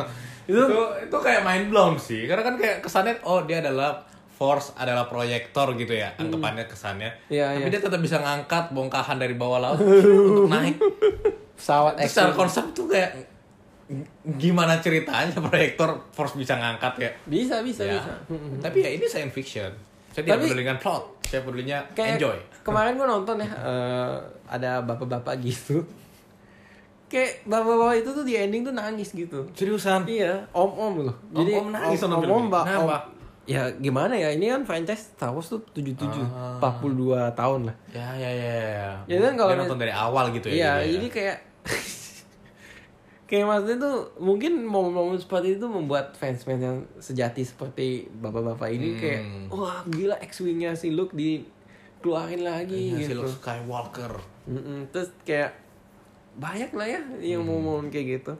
[0.46, 2.28] Itu itu itu kayak mind blown sih.
[2.28, 3.98] Karena kan kayak kesannya oh dia adalah
[4.30, 7.10] force adalah proyektor gitu ya anggapannya kesannya.
[7.32, 7.72] Iya, tapi iya.
[7.72, 9.80] dia tetap bisa ngangkat bongkahan dari bawah laut
[10.30, 10.76] untuk naik.
[11.58, 13.33] Pesawat secara konsep tuh kayak
[14.34, 17.96] gimana ceritanya proyektor force bisa ngangkat kayak bisa bisa ya.
[17.96, 18.14] bisa.
[18.28, 18.60] Mm-mm.
[18.60, 19.72] tapi ya ini science fiction.
[20.10, 22.38] Saya tidak peduli dengan plot saya pedulinya kayak enjoy.
[22.62, 24.16] kemarin gue nonton ya eh,
[24.48, 25.82] ada bapak-bapak gitu.
[27.08, 29.46] Kayak bapak-bapak itu tuh di ending tuh nangis gitu.
[29.54, 30.06] Seriusan?
[30.06, 31.16] Iya om-om loh.
[31.32, 32.50] Jadi Om-om nangis film om-om ini.
[32.50, 32.90] mbak om.
[33.44, 36.58] Ya gimana ya ini kan franchise Star Wars tuh 77 Ah.
[36.58, 37.76] 42 tahun lah.
[37.90, 39.18] Ya ya ya ya Ya.
[39.20, 40.90] Kan kalau nonton dari awal gitu ya Iya, ya.
[40.92, 41.38] jadi kayak
[43.24, 49.00] kayak maksudnya tuh mungkin momen-momen seperti itu membuat fans-fans yang sejati seperti bapak-bapak ini Hmm.
[49.00, 53.22] kayak wah gila X-wingnya si Luke dikeluarin lagi Iya, si gitu.
[53.22, 55.56] Luke Skywalker Mm-mm, Terus kayak
[56.36, 57.64] banyak lah ya yang Hmm.
[57.64, 58.34] momen kayak gitu.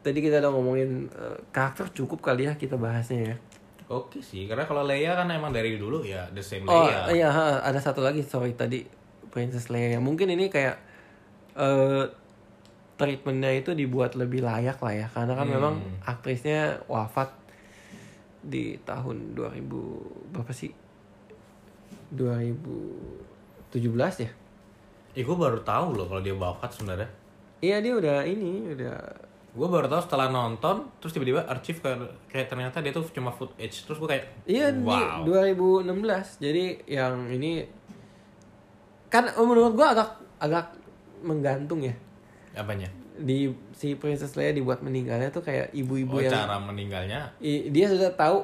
[0.00, 3.36] Tadi kita udah ngomongin eh, karakter cukup kali ya kita bahasnya ya.
[3.86, 7.04] Oke sih, karena kalau Leia kan emang dari dulu ya the same Oh Leia.
[7.10, 8.84] iya, ha, ada satu lagi sorry tadi
[9.28, 9.98] Princess Leia.
[9.98, 10.76] Mungkin ini kayak
[11.54, 12.04] eh
[12.94, 15.54] treatmentnya itu dibuat lebih layak lah ya, karena kan Hmm.
[15.54, 17.30] memang aktrisnya wafat
[18.40, 20.70] di tahun 2000 berapa sih?
[22.12, 24.30] 2017 ya?
[25.14, 27.08] Ya gue baru tahu loh kalau dia wafat sebenarnya.
[27.62, 28.98] Iya dia udah ini udah
[29.54, 33.86] Gue baru tahu setelah nonton, terus tiba-tiba archive kayak, kayak ternyata dia tuh cuma footage.
[33.86, 35.22] Terus gue kayak, Iya wow.
[35.22, 36.42] di 2016.
[36.42, 37.62] Jadi yang ini
[39.06, 40.10] kan menurut gua agak
[40.42, 40.74] agak
[41.22, 41.94] menggantung ya.
[42.54, 42.88] Apanya?
[43.14, 47.30] Di si Princess Leia dibuat meninggalnya tuh kayak ibu-ibu Oh, yang cara meninggalnya.
[47.38, 48.42] i- dia sudah tahu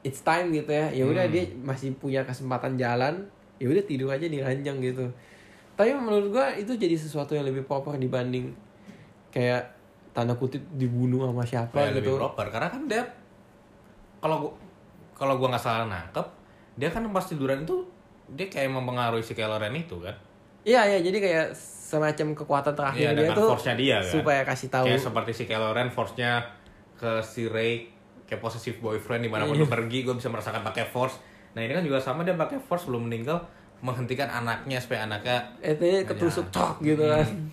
[0.00, 0.88] it's time gitu ya.
[0.90, 1.32] Ya udah Hmm.
[1.32, 5.08] dia masih punya kesempatan jalan, ya udah tidur aja di ranjang gitu.
[5.72, 8.52] Tapi menurut gua itu jadi sesuatu yang lebih proper dibanding
[9.28, 9.68] kayak
[10.10, 12.12] tanda kutip dibunuh sama siapa Kayak gitu.
[12.12, 12.46] lebih proper.
[12.48, 13.04] Karena kan dia,
[14.18, 14.52] kalau gua
[15.12, 16.26] kalau gue nggak salah nangkep,
[16.74, 17.88] dia kan pas tiduran itu
[18.28, 20.12] dia kayak mempengaruhi si Kylo Ren itu kan.
[20.66, 24.10] Iya ya, jadi kayak semacam kekuatan terakhir Iya, dia tuh dia kan.
[24.10, 24.84] supaya kasih tahu.
[24.84, 26.42] Kayak seperti si Kylo Ren force-nya
[26.94, 27.86] ke si Rey
[28.26, 29.62] kayak posesif boyfriend di mana pun Iya.
[29.62, 31.22] lu pergi gue bisa merasakan pakai force.
[31.54, 33.38] Nah ini kan juga sama dia pakai force belum meninggal
[33.78, 37.22] menghentikan anaknya supaya anaknya itu ketusuk cok gitu kan.
[37.22, 37.48] Hmm.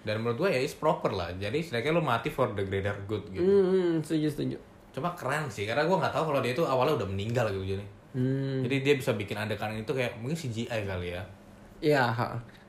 [0.00, 3.20] dan menurut gue ya is proper lah jadi setidaknya lu mati for the greater good
[3.28, 4.56] gitu Hmm, setuju setuju.
[4.90, 7.84] cuma keren sih karena gue nggak tahu kalau dia itu awalnya udah meninggal gitu jadi
[8.10, 8.58] Hmm.
[8.60, 11.22] jadi dia bisa bikin adegan itu kayak mungkin CGI kali ya
[11.78, 12.04] Iya.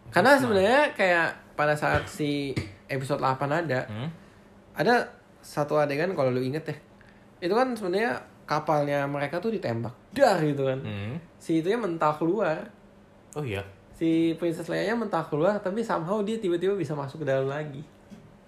[0.10, 4.10] Karena sebenarnya kayak pada saat si episode 8 ada, hmm?
[4.74, 5.06] ada
[5.39, 6.76] satu adegan kalau lu inget ya.
[7.39, 9.93] Itu kan sebenarnya kapalnya mereka tuh ditembak.
[10.12, 10.80] Dar gitu kan.
[10.80, 11.15] Hmm.
[11.38, 12.58] Si itunya mental keluar.
[13.34, 13.62] oh iya
[13.93, 17.84] Si Princess Leia-nya mental keluar tapi somehow dia tiba-tiba bisa masuk ke dalam lagi.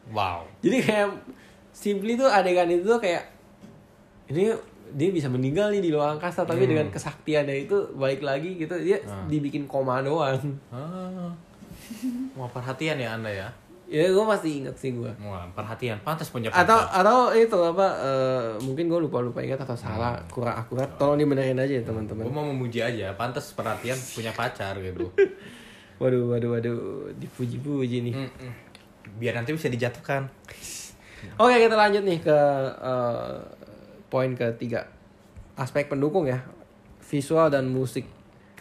[0.09, 1.07] wow Jadi kayak
[1.69, 3.27] simply tuh adegan itu tuh kayak
[4.27, 4.49] ini
[4.91, 6.71] dia bisa meninggal nih di luar angkasa tapi Hmm.
[6.71, 10.39] dengan kesaktiannya itu balik lagi gitu dia dibikin koma doang.
[10.71, 11.31] ah.
[12.37, 13.49] Wah perhatian ya anda ya?
[13.91, 15.11] Ya gue masih inget sih gue.
[15.19, 15.99] Wah perhatian.
[15.99, 20.55] Pantas punya atau atau itu apa eh, mungkin gue lupa lupa ingat atau salah kurang
[20.55, 20.87] akurat.
[20.95, 22.23] Tolong dibenerin aja ya teman-teman.
[22.23, 23.11] Gue mau memuji aja.
[23.19, 25.11] Pantas perhatian punya pacar gitu.
[26.01, 26.79] Waduh waduh waduh.
[27.19, 28.15] Dipuji-puji nih.
[28.15, 28.53] Mm-mm.
[29.21, 30.31] biar nanti bisa dijatuhkan.
[31.37, 32.39] Oke kita lanjut nih ke
[32.79, 33.37] eh,
[34.07, 34.87] poin ketiga.
[35.59, 36.41] Aspek pendukung ya.
[37.05, 38.07] Visual dan musik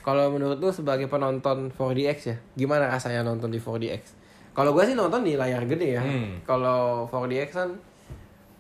[0.01, 4.17] kalau menurut lu sebagai penonton 4DX ya gimana rasanya nonton di 4DX
[4.51, 6.41] kalau gue sih nonton di layar gede ya Hmm.
[6.43, 7.71] kalau 4DX kan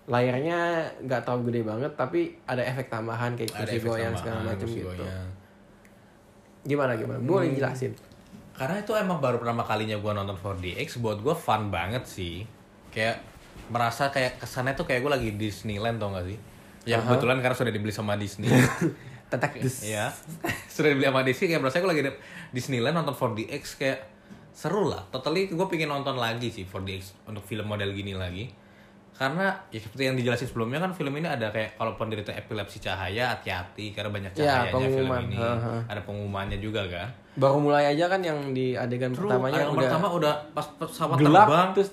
[0.06, 0.58] layarnya
[1.00, 5.28] nggak terlalu gede banget tapi ada efek tambahan kayak kursi goyang segala macam gitu goyang.
[6.60, 7.16] Gimana gimana?
[7.18, 7.94] Boleh jelasin.
[8.52, 12.44] karena itu emang baru pertama kalinya gue nonton 4DX buat gue fun banget sih
[12.90, 13.16] kayak
[13.66, 16.36] merasa kayak kesannya tuh kayak gue lagi di Disneyland tau gak sih
[16.84, 17.08] yang Aha.
[17.08, 18.52] kebetulan karena sudah dibeli sama Disney
[19.30, 19.82] Tetek dus.
[19.82, 20.10] Iya,
[20.74, 22.10] sudah dibeli sama Disney kayak merasa gue lagi di
[22.50, 23.98] Disneyland nonton 4DX kayak
[24.50, 25.06] seru lah.
[25.08, 28.50] Totally gue pengen nonton lagi sih 4DX untuk film model gini lagi.
[29.12, 33.28] Karena ya seperti yang dijelasin sebelumnya kan film ini ada kayak kalau penderita epilepsi cahaya
[33.30, 35.22] hati-hati karena banyak Ya, cahayanya film pengumuman.
[35.22, 35.36] ini.
[35.36, 35.74] Ha, ha.
[35.86, 37.08] Ada pengumumannya juga kan.
[37.30, 41.16] Baru mulai aja kan yang di adegan Terus pertamanya ada- udah pertama udah pas pesawat
[41.16, 41.90] gelap terbang terus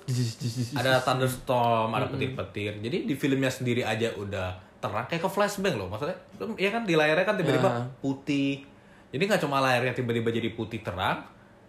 [0.73, 2.71] ada thunderstorm, ada petir-petir.
[2.79, 5.87] Jadi di filmnya sendiri aja udah terang kayak ke flashback loh.
[5.87, 7.81] Maksudnya, lu- ya kan di layarnya kan tiba-tiba Ya.
[7.97, 8.61] putih.
[9.07, 11.23] Jadi nggak cuma layarnya tiba-tiba jadi putih terang.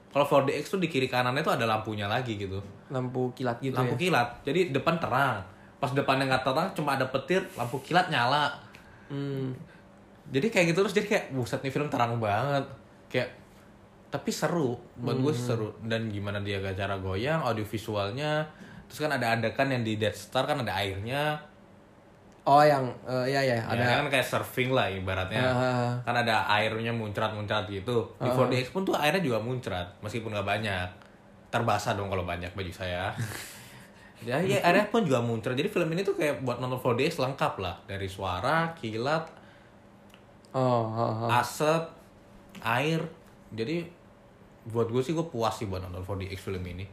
[0.09, 2.59] Kalau 4DX tuh di kiri kanannya tuh ada lampunya lagi gitu.
[2.89, 4.01] lampu kilat gitu lampu ya.
[4.03, 4.29] kilat.
[4.43, 5.45] Jadi depan terang.
[5.77, 8.49] Pas depannya nggak terang, cuma ada petir, lampu kilat nyala.
[9.07, 9.53] Hmm.
[10.27, 12.65] Jadi kayak gitu terus jadi kayak buset nih film terang banget.
[13.07, 13.37] Kayak
[14.09, 15.45] tapi seru, buat gue Hmm.
[15.47, 18.49] seru dan gimana dia gak cara goyang, audio visualnya,
[18.89, 21.37] terus kan ada adegan yang di Death Star kan ada airnya,
[22.49, 23.77] Oh yang eh, ya ya ada.
[23.77, 25.93] ada kan kayak surfing lah ibaratnya, Ah.
[26.01, 28.09] kan ada airnya muncrat-muncrat gitu.
[28.17, 30.89] Di 4DX pun tuh airnya juga muncrat, meskipun gak banyak,
[31.53, 33.13] terbasah dong kalau banyak baju saya.
[34.25, 35.53] ya, ya airnya pun juga muncrat.
[35.53, 39.29] Jadi film ini tuh kayak buat nonton 4DX lengkap lah, dari suara, kilat,
[40.57, 41.29] Oh, oh, oh.
[41.29, 41.85] asap,
[42.65, 43.05] air.
[43.53, 43.85] Jadi
[44.65, 46.89] buat gue sih gue puas sih buat nonton 4DX film ini.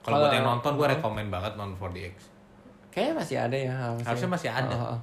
[0.00, 2.32] Kalau buat yang nonton gue rekomen banget nonton 4DX.
[2.94, 3.74] Kayaknya masih ada ya
[4.06, 4.76] Harusnya masih ada.
[4.94, 4.98] Oh.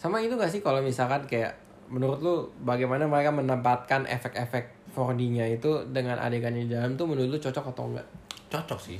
[0.00, 1.52] Sama itu gak sih kalau misalkan kayak
[1.92, 7.38] menurut lu bagaimana mereka menempatkan efek-efek 4D-nya itu dengan adegannya di dalam tuh menurut lu
[7.38, 8.06] cocok atau enggak?
[8.48, 8.98] Cocok sih.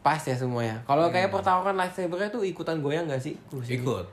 [0.00, 0.80] Pas ya semuanya.
[0.88, 3.36] Kalau kayak pertarungan lightsaber tuh ikutan goyang gak sih?
[3.52, 3.76] Kursi?
[3.76, 4.08] Ikut.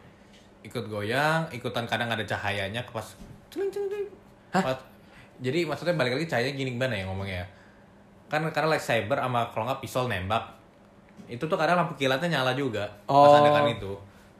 [0.67, 3.15] Ikut goyang, ikutan kadang ada cahayanya ke pas
[3.47, 4.09] celing celing celing.
[4.51, 4.83] Pas-
[5.39, 7.47] jadi maksudnya balik lagi cahayanya gini gimana ya ngomongnya ya?
[8.27, 10.56] Kan karena lightsaber sama kalau nggak pisau nembak.
[11.25, 13.41] Itu tuh kadang lampu kilatnya nyala juga pas Oh.
[13.41, 13.93] adegan itu.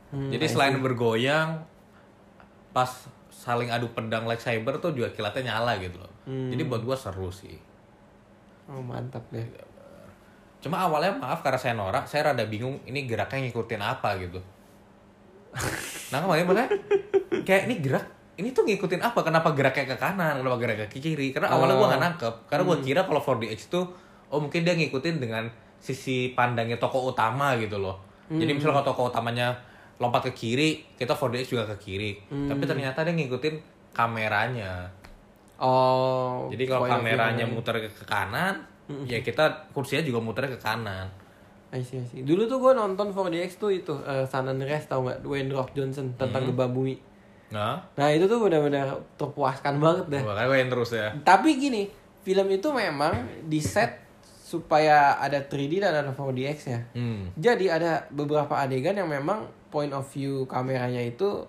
[0.07, 1.59] Hmm, jadi selain bergoyang
[2.71, 2.87] pas
[3.27, 6.11] saling adu pedang lightsaber tuh juga kilatnya nyala gitu loh.
[6.29, 6.53] Hmm.
[6.53, 7.57] Jadi buat gua seru sih.
[8.67, 9.43] Oh mantap deh.
[10.63, 14.39] Cuma awalnya maaf karena saya norak, saya rada bingung ini geraknya ngikutin apa gitu.
[16.11, 16.69] nah kemarin makanya
[17.43, 19.19] kayak ini gerak, ini tuh ngikutin apa?
[19.23, 21.31] Kenapa geraknya ke kanan, kenapa geraknya ke kiri?
[21.31, 23.85] Karena awalnya gua nggak nangkep, karena gua kira kalau 4DX tuh,
[24.27, 25.47] oh mungkin dia ngikutin dengan
[25.79, 27.97] sisi pandangnya tokoh utama gitu loh.
[28.27, 29.55] Jadi misalnya kalau tokoh utamanya
[29.97, 32.11] lompat ke kiri, kita 4DX juga ke kiri.
[32.27, 33.55] Tapi ternyata dia ngikutin
[33.95, 34.91] kameranya.
[35.57, 36.45] Oh.
[36.53, 37.45] Jadi kalau kameranya kameranya.
[37.49, 38.61] muter ke kanan,
[39.09, 41.09] ya kita kursinya juga muter ke kanan.
[41.67, 42.23] I see, I see.
[42.23, 45.19] Dulu tuh gue nonton 4DX tuh itu uh, San Andreas tau gak?
[45.19, 46.95] Dwayne Rock Johnson tentang gempa bumi.
[47.51, 50.21] Nah, Nah itu tuh benar-benar terpuaskan banget deh.
[50.23, 51.07] makanya gue yang terus ya.
[51.27, 51.91] Tapi gini,
[52.23, 54.06] film itu memang di set
[54.47, 56.79] supaya ada 3D dan ada 4DX ya.
[56.95, 57.35] Hmm.
[57.35, 61.43] Jadi ada beberapa adegan yang memang point of view kameranya itu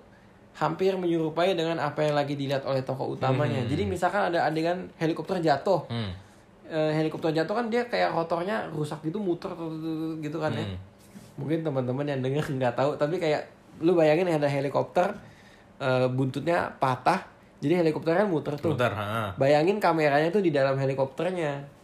[0.59, 3.63] hampir menyerupai dengan apa yang lagi dilihat oleh tokoh utamanya.
[3.71, 5.87] Jadi misalkan ada adegan helikopter jatuh.
[5.87, 6.11] Hmm.
[6.67, 9.55] Eh, helikopter jatuh kan dia kayak rotornya rusak gitu muter
[10.19, 10.67] gitu kan ya.
[10.67, 10.79] Hmm.
[11.39, 13.47] Mungkin teman-teman yang denger nggak tahu tapi kayak
[13.79, 15.15] lu bayangin ada helikopter
[15.79, 17.31] eh, buntutnya patah.
[17.63, 18.75] Jadi helikopternya muter tuh.
[18.75, 19.39] Ha.
[19.39, 21.78] Bayangin kameranya tuh di dalam helikopternya.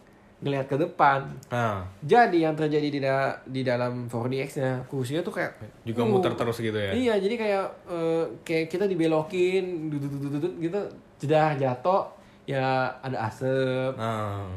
[0.45, 1.24] Ngelihat ke depan.
[1.49, 6.32] Nah, Jadi yang terjadi di da- di dalam 4DX-nya kursinya tuh kayak juga uh, muter
[6.32, 6.92] terus gitu ya.
[6.92, 10.78] Iya, jadi kayak eh, kayak kita dibelokin, gitu,
[11.18, 12.05] jedar jatuh,
[12.45, 12.64] ya
[13.01, 13.97] ada asap.
[13.97, 14.53] Nah,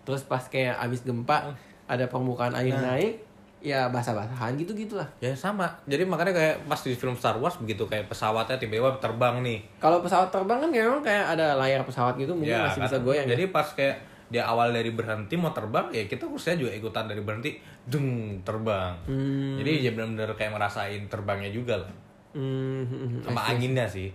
[0.00, 1.50] Terus pas kayak abis gempa
[1.84, 3.14] ada permukaan air naik,
[3.60, 5.04] ya basah-basahan gitu gitulah.
[5.18, 5.68] ya sama.
[5.84, 9.58] Jadi makanya kayak pas di film Star Wars begitu kayak pesawatnya tiba-tiba terbang nih.
[9.76, 12.86] Kalau pesawat terbang kan kayak memang kayak ada layar pesawat gitu mungkin Ya, masih kan?
[12.86, 13.26] bisa goyang.
[13.26, 13.34] ya.
[13.34, 13.96] Jadi pas kayak
[14.30, 18.94] dia awal dari berhenti mau terbang ya kita kursinya juga ikutan dari berhenti dung terbang.
[19.04, 19.58] Hmm.
[19.58, 21.92] Jadi dia benar-benar kayak ngerasain terbangnya juga lah.
[22.30, 23.20] Hmm, hmm, hmm.
[23.26, 24.14] Sama anginnya sih.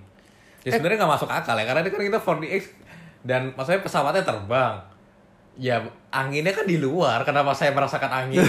[0.64, 2.64] Ya sebenarnya nggak masuk akal ya karena ini kan kita 4DX
[3.22, 4.76] dan maksudnya pesawatnya terbang.
[5.56, 7.28] Ya anginnya kan di luar.
[7.28, 8.48] Kenapa saya merasakan anginnya?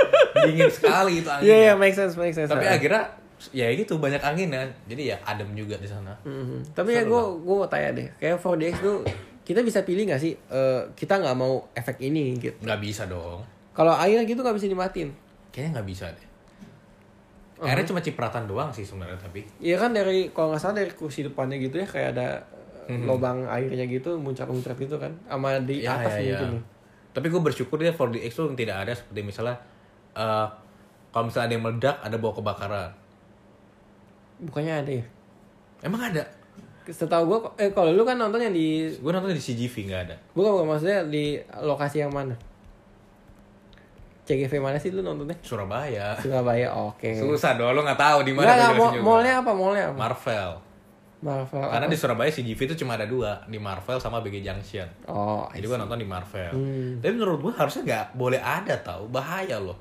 [0.44, 1.56] Dingin sekali itu Iya, anginnya.
[1.56, 2.46] iya, make sense, make sense.
[2.46, 3.04] Tapi akhirnya
[3.50, 4.68] ya gitu banyak anginnya.
[4.84, 6.12] Jadi ya adem juga di sana.
[6.22, 6.76] Mhm.
[6.76, 8.98] Tapi ya gue gue mau tanya deh, kayak 4DX tuh
[9.48, 10.36] kita bisa pilih nggak sih?
[10.36, 12.60] eh, kita nggak mau efek ini gitu.
[12.60, 13.40] Nggak bisa dong.
[13.72, 15.08] Kalau air gitu nggak bisa dimatiin.
[15.48, 16.26] Kayaknya nggak bisa deh.
[17.58, 19.42] Akhirnya cuma cipratan doang sih sebenarnya tapi.
[19.58, 22.44] Iya kan dari kalau nggak salah dari kursi depannya gitu ya kayak ada
[22.86, 26.38] eh, lubang airnya gitu muncrat-muncrat gitu kan, sama di Ya, atas ya, ya.
[26.38, 26.50] mungkin.
[26.54, 26.62] ya.
[27.08, 29.56] Tapi gue bersyukur dia 4DX tuh tidak ada seperti misalnya
[30.12, 30.46] eh
[31.08, 32.90] kalau misalnya ada yang meledak ada bawa kebakaran.
[34.38, 35.04] Bukannya ada ya?
[35.82, 36.22] Emang ada?
[36.88, 40.16] Setahu gue, eh kalau lu kan nonton yang di, Gue nonton di CGV nggak ada.
[40.32, 42.32] bukan bukan maksudnya di lokasi yang mana?
[44.28, 45.36] CGV mana sih lu nontonnya?
[45.40, 46.12] Surabaya.
[46.20, 47.16] Surabaya, oke.
[47.16, 48.52] Susah dong, lo nggak tahu di mana.
[48.52, 49.50] enggak, gue mall, mallnya apa?
[49.56, 49.96] Mallnya apa?
[49.96, 50.50] Marvel.
[51.18, 51.64] Marvel.
[51.64, 51.92] Karena apa?
[51.92, 54.88] di Surabaya CGV itu cuma ada dua, di Marvel sama BG Junction.
[55.08, 56.52] Oh, Jadi gue nonton di Marvel.
[56.52, 57.00] Hmm.
[57.00, 59.80] Tapi menurut gue harusnya nggak boleh ada tau, bahaya loh.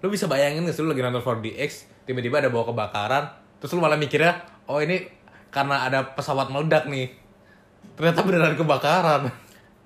[0.00, 1.70] Lo bisa bayangin nggak sih lo lagi nonton 4DX,
[2.08, 3.24] tiba-tiba ada bawa kebakaran,
[3.60, 4.40] terus lo malah mikirnya,
[4.72, 5.19] oh ini
[5.50, 7.10] karena ada pesawat meledak nih.
[7.98, 9.22] Ternyata beneran kebakaran.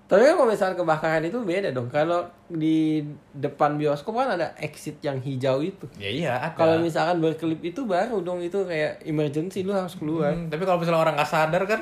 [0.05, 1.89] Tapi kan kalau misalnya kebakaran itu beda dong.
[1.89, 3.01] Kalau di
[3.33, 5.89] depan bioskop kan ada exit yang hijau itu.
[5.97, 6.55] ya iya, ada.
[6.55, 10.37] Kalau misalkan berkelip itu baru dong itu kayak emergency lu harus keluar.
[10.37, 11.81] Hmm, tapi kalau misalnya orang nggak sadar kan,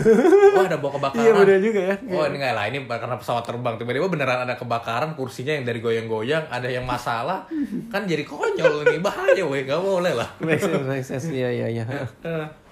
[0.54, 1.24] wah ada bawa kebakaran.
[1.26, 1.94] Iya bener juga ya.
[2.14, 5.82] Oh ini nggak lah ini karena pesawat terbang tiba-tiba beneran ada kebakaran kursinya yang dari
[5.82, 7.50] goyang-goyang ada yang masalah
[7.90, 10.30] kan jadi konyol nih bahaya weh nggak boleh lah.
[10.38, 11.26] Make sense, make sense.
[11.26, 11.84] Iya, iya, iya.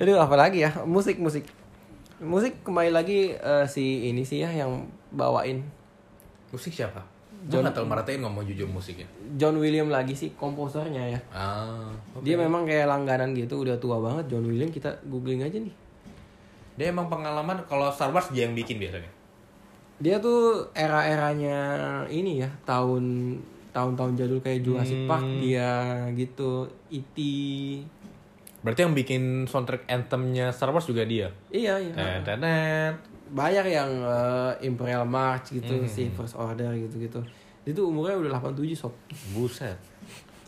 [0.00, 0.72] Jadi apa lagi ya?
[0.88, 1.44] Musik, musik.
[2.24, 5.60] Musik kembali lagi eh, si ini sih ya yang bawain
[6.50, 7.04] Musik siapa?
[7.46, 9.08] Nggak terlalu merhatiin ngomong jujur musiknya.
[9.40, 11.20] John William lagi sih komposernya ya.
[11.32, 12.20] Ah, oke.
[12.26, 15.72] Dia memang kayak langganan gitu, udah tua banget John William kita googling aja nih.
[16.76, 19.08] Dia emang pengalaman kalau Star Wars dia yang bikin biasanya.
[20.00, 21.58] Dia tuh era-eranya
[22.12, 23.36] ini ya, tahun
[23.72, 27.18] tahun-tahun jadul kayak Jurassic Park dia gitu, E.T.
[28.60, 31.32] Berarti yang bikin soundtrack anthemnya Star Wars juga dia.
[31.48, 32.20] Iya, iya.
[32.20, 32.40] Tet.
[33.30, 37.24] Banyak yang eh, Imperial March gitu, si First Order gitu-gitu.
[37.64, 38.92] Itu umurnya udah 87 sob.
[39.32, 39.76] Buset.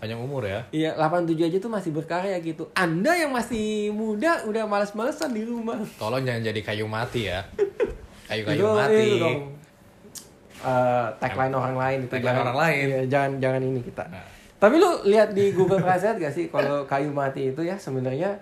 [0.03, 0.67] Panjang umur ya.
[0.75, 2.67] Iya, 87 aja tuh masih berkarya gitu.
[2.75, 5.79] Anda yang masih muda udah males-malesan di rumah.
[5.95, 7.47] Tolong jangan jadi kayu mati ya.
[8.29, 8.99] Kayu-kayu mati.
[8.99, 9.41] itu dong.
[10.63, 12.85] Eh, tagline orang lain Tagline orang lain.
[12.91, 14.05] Iya, jangan jangan ini kita.
[14.11, 14.42] Nah.
[14.63, 18.39] Tapi lu lihat di Google Translate gak sih kalau kayu mati itu ya sebenarnya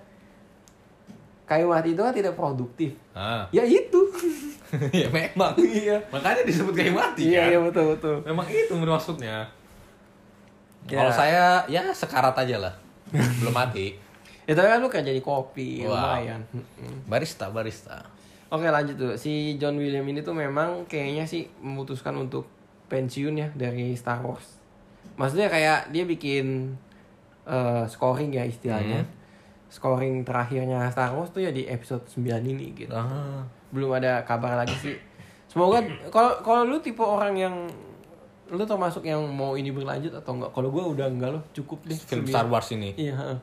[1.49, 2.93] kayu mati itu kan tidak produktif.
[3.17, 3.49] Ah.
[3.51, 4.01] Ya itu.
[5.01, 5.57] ya memang.
[5.57, 5.97] iya.
[6.13, 7.51] Makanya disebut kayu mati Iya, kan.
[7.51, 8.17] iya betul betul.
[8.23, 9.49] Memang itu maksudnya.
[10.85, 11.01] Ya.
[11.01, 12.75] Kalau saya ya sekarat aja lah.
[13.41, 13.97] Belum mati.
[14.49, 15.95] Ya tapi kan lu kerja di kopi, Wow.
[15.95, 16.43] lumayan.
[17.07, 18.03] Barista, barista.
[18.51, 19.13] Oke lanjut tuh.
[19.15, 22.51] Si John William ini tuh memang kayaknya sih memutuskan untuk
[22.91, 24.59] pensiun ya dari Star Wars.
[25.17, 26.77] Maksudnya kayak dia bikin
[27.45, 29.05] eh, scoring ya istilahnya.
[29.71, 32.91] Scoring terakhirnya Star Wars tuh ya di episode 9 ini gitu.
[32.91, 33.47] Ah.
[33.71, 34.97] Belum ada kabar lagi sih.
[35.51, 37.55] Semoga kalau kalau lu tipe orang yang
[38.51, 40.51] lu termasuk yang mau ini berlanjut atau enggak?
[40.51, 41.95] Kalau gua udah enggak loh, cukup deh.
[41.95, 42.27] Film.
[42.27, 42.95] Star Wars ini.
[42.99, 43.39] Iya.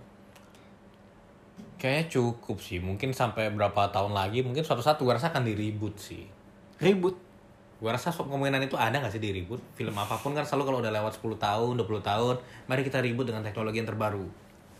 [1.78, 2.82] Kayaknya cukup sih.
[2.82, 6.26] Mungkin sampai berapa tahun lagi, mungkin suatu saat gue rasa akan di reboot sih.
[6.82, 7.26] Ribut.
[7.78, 9.61] Gue rasa sok kemungkinan itu ada gak sih di reboot?
[9.78, 13.30] Film apa pun kan selalu kalau udah lewat 10 tahun, 20 tahun, mari kita reboot
[13.30, 14.25] dengan teknologi yang terbaru.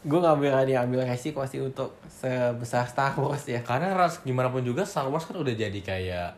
[0.02, 3.62] Gue gak berani ambil resiko sih untuk sebesar Star Wars ya.
[3.62, 6.30] Karena ras gimana pun juga Star Wars kan udah jadi kayak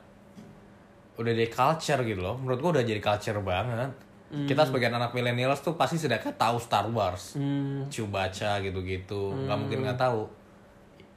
[1.19, 2.35] udah jadi culture gitu loh.
[2.39, 3.91] Menurut gua udah jadi culture banget.
[4.29, 7.35] Kita sebagai anak millennials tuh pasti sedangkan tahu Star Wars.
[7.35, 7.87] Hmm.
[7.91, 9.35] Ciu baca gitu-gitu.
[9.35, 10.27] nggak mungkin nggak tahu.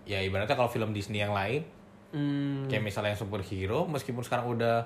[0.03, 1.62] Ya ibaratnya kalau film Disney yang lain
[2.12, 2.68] Hmm.
[2.68, 4.84] kayak misalnya yang superhero meskipun sekarang udah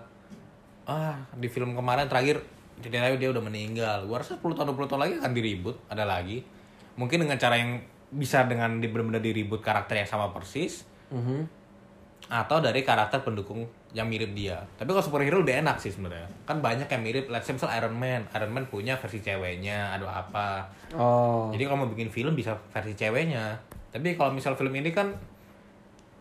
[0.86, 2.40] ah di film kemarin terakhir
[2.78, 4.06] ceritanya dia udah meninggal.
[4.06, 6.44] Gua rasa 10 tahun 20 tahun lagi akan di reboot, ada lagi.
[6.96, 11.42] Mungkin dengan cara yang bisa dengan benar-benar di reboot karakter yang sama persis Mhm.
[12.26, 14.58] atau dari karakter pendukung yang mirip dia.
[14.76, 16.26] Tapi kalau superhero lebih enak sih sebenarnya.
[16.42, 17.30] Kan banyak yang mirip.
[17.30, 18.26] Let's say misal Iron Man.
[18.34, 20.66] Iron Man punya versi ceweknya, ada apa.
[20.92, 21.48] Oh.
[21.54, 23.54] Jadi kalau mau bikin film bisa versi ceweknya.
[23.94, 25.14] Tapi kalau misal film ini kan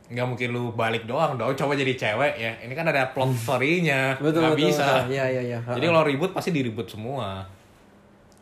[0.05, 4.13] nggak mungkin lu balik doang dong coba jadi cewek ya ini kan ada plot story-nya
[4.23, 5.17] betul nggak bisa betul.
[5.17, 5.59] Iya iya iya.
[5.65, 7.45] jadi kalau ribut pasti diribut semua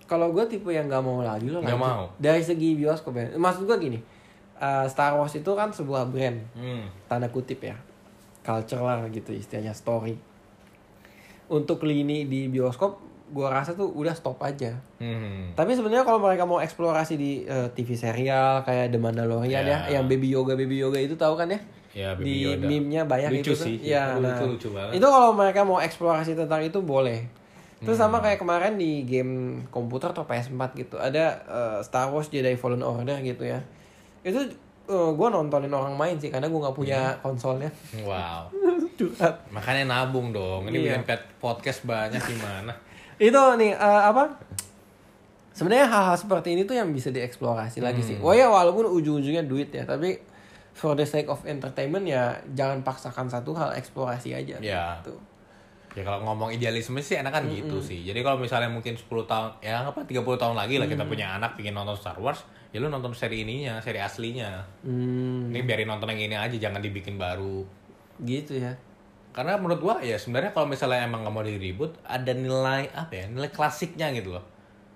[0.03, 1.63] Kalau gue tipe yang nggak mau lagi loh.
[1.63, 2.11] Nggak mau.
[2.19, 3.33] Dari segi bioskop ya.
[3.39, 3.99] Maksud gue gini.
[4.59, 6.37] eh, Star Wars itu kan sebuah brand.
[6.53, 7.07] hmm.
[7.07, 7.73] tanda kutip ya
[8.43, 10.13] culture lah gitu istilahnya story
[11.47, 12.99] untuk lini di bioskop
[13.33, 15.51] gua rasa tuh udah stop aja Hmm.
[15.51, 19.83] tapi sebenarnya kalau mereka mau eksplorasi di eh, TV serial kayak The Mandalorian Ya.
[19.83, 21.59] ya yang baby yoga baby yoga itu tahu kan ya
[21.91, 22.65] Ya, Baby di Yoda.
[22.65, 23.65] meme-nya banyak Lucu itu tuh.
[23.69, 23.77] sih.
[23.83, 24.91] ya Lucu, nah, lucu banget.
[24.95, 27.21] itu kalau mereka mau eksplorasi tentang itu boleh
[27.77, 28.07] terus Hmm.
[28.07, 29.33] sama kayak kemarin di game
[29.67, 33.61] komputer atau PS4 gitu ada eh, Star Wars Jedi Fallen Order gitu ya
[34.21, 34.39] itu
[34.85, 37.71] gue nontonin orang main sih karena gue nggak punya konsolnya
[38.01, 38.51] wow
[39.55, 40.97] makanya nabung dong ini Iya.
[40.97, 41.03] bikin
[41.37, 42.73] podcast banyak gimana
[43.21, 44.39] itu nih eh, apa?
[45.53, 48.17] Sebenarnya hal-hal seperti ini tuh yang bisa dieksplorasi lagi sih.
[48.17, 48.25] Hmm.
[48.25, 50.17] wah ya walaupun ujung-ujungnya duit ya tapi
[50.73, 54.57] for the sake of entertainment ya jangan paksakan satu hal eksplorasi aja.
[54.59, 54.97] Ya.
[55.05, 55.21] Tuh.
[55.93, 58.01] ya kalau ngomong idealisme sih enakan gitu sih.
[58.01, 61.53] Jadi kalau misalnya mungkin 10 tahun ya apa 30 tahun lagi lah kita punya anak
[61.53, 62.41] pengen nonton Star Wars
[62.73, 64.65] ya lu nonton seri ininya seri aslinya.
[64.81, 67.61] Hmm, ini biarin nonton yang ini aja jangan dibikin baru.
[68.25, 68.73] Gitu ya
[69.33, 73.25] karena menurut gua ya sebenarnya kalau misalnya emang nggak mau diribut ada nilai apa ya
[73.27, 74.45] nilai klasiknya gitu loh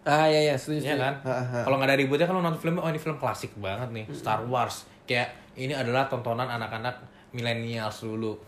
[0.07, 1.03] ah ya ya setuju Iya setuju.
[1.03, 1.15] kan?
[1.67, 4.39] Kalau nggak ada ributnya kan lu nonton filmnya, oh ini film klasik banget nih, Star
[4.47, 4.87] Wars.
[5.03, 6.95] Kayak ini adalah tontonan anak-anak
[7.35, 8.39] milenials dulu.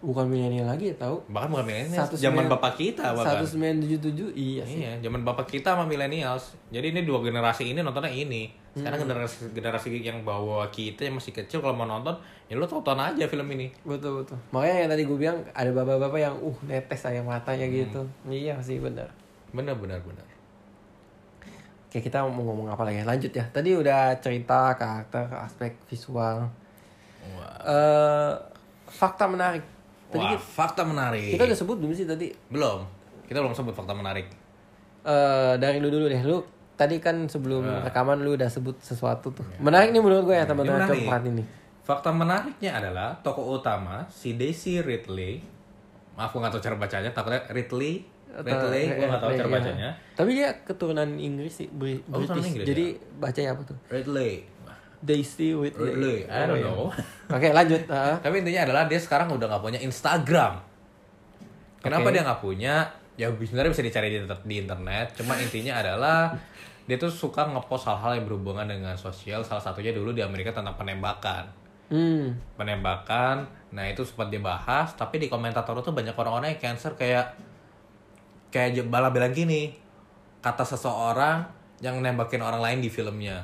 [0.00, 3.36] Bukan milenial lagi ya tahu Bahkan bukan milenials, Satu zaman bapak kita bahkan.
[3.36, 6.56] satu sembilan tujuh tujuh iya sih Iya, zaman bapak kita sama milenials.
[6.68, 8.48] Jadi ini dua generasi ini nontonnya ini.
[8.70, 9.06] Sekarang Hmm.
[9.06, 13.26] generasi generasi yang bawa kita yang masih kecil kalau mau nonton, ya lu tonton aja
[13.26, 13.68] film ini.
[13.82, 17.76] betul betul makanya yang tadi gue bilang ada bapak-bapak yang uh netes aja matanya Hmm.
[17.76, 19.10] gitu iya sih benar
[19.50, 20.24] Bener bener bener.
[21.84, 23.02] Oke kita mau ngomong apa lagi?
[23.02, 23.42] Lanjut ya.
[23.44, 26.46] Tadi udah cerita karakter, aspek visual.
[27.28, 28.32] Wah, eh
[28.86, 29.66] fakta menarik.
[30.10, 31.30] Tadi Wah kita, fakta menarik.
[31.30, 32.26] kita udah sebut belum sih tadi?
[32.48, 32.82] Belum.
[33.24, 34.26] Kita belum sebut fakta menarik.
[35.00, 36.20] eh dari lu dulu deh.
[36.20, 36.42] Lu
[36.74, 37.80] tadi kan sebelum Nah.
[37.82, 39.46] rekaman lu udah sebut sesuatu tuh.
[39.58, 41.46] Menarik nih menurut gue ya teman-teman Ini coba perhatiin nih.
[41.80, 45.40] Fakta menariknya adalah tokoh utama si Daisy Ridley.
[46.12, 48.04] Maaf gue gak tahu cara bacanya, takutnya Ridley.
[48.30, 49.56] Ridley, gue gak tahu cara iya.
[49.56, 49.88] bacanya.
[50.14, 51.80] Tapi dia keturunan Inggris sih, Oh,
[52.14, 52.46] British.
[52.46, 52.84] Inggris Jadi
[53.16, 53.76] bacanya apa tuh?
[53.88, 54.32] Ridley.
[55.00, 55.96] Daisy Whitley.
[55.96, 56.68] Ridley, I don't Oh, iya.
[56.68, 56.84] know.
[57.36, 57.82] Oke lanjut.
[57.88, 58.20] Ah.
[58.20, 60.60] Tapi intinya adalah dia sekarang udah gak punya Instagram.
[61.80, 62.12] Kenapa Oke.
[62.12, 62.74] dia gak punya?
[63.16, 65.16] Ya sebenarnya bisa dicari di, inter- di internet.
[65.16, 66.32] Cuma intinya adalah
[66.84, 69.40] dia tuh suka ngepost hal-hal yang berhubungan dengan sosial.
[69.40, 71.58] Salah satunya dulu di Amerika tentang penembakan.
[71.90, 72.38] Hmm.
[72.54, 77.34] penembakan nah itu sempat dibahas tapi di komentator tuh banyak orang-orang yang cancer kayak
[78.50, 79.74] kayak bala bilang gini
[80.38, 81.42] kata seseorang
[81.82, 83.42] yang nembakin orang lain di filmnya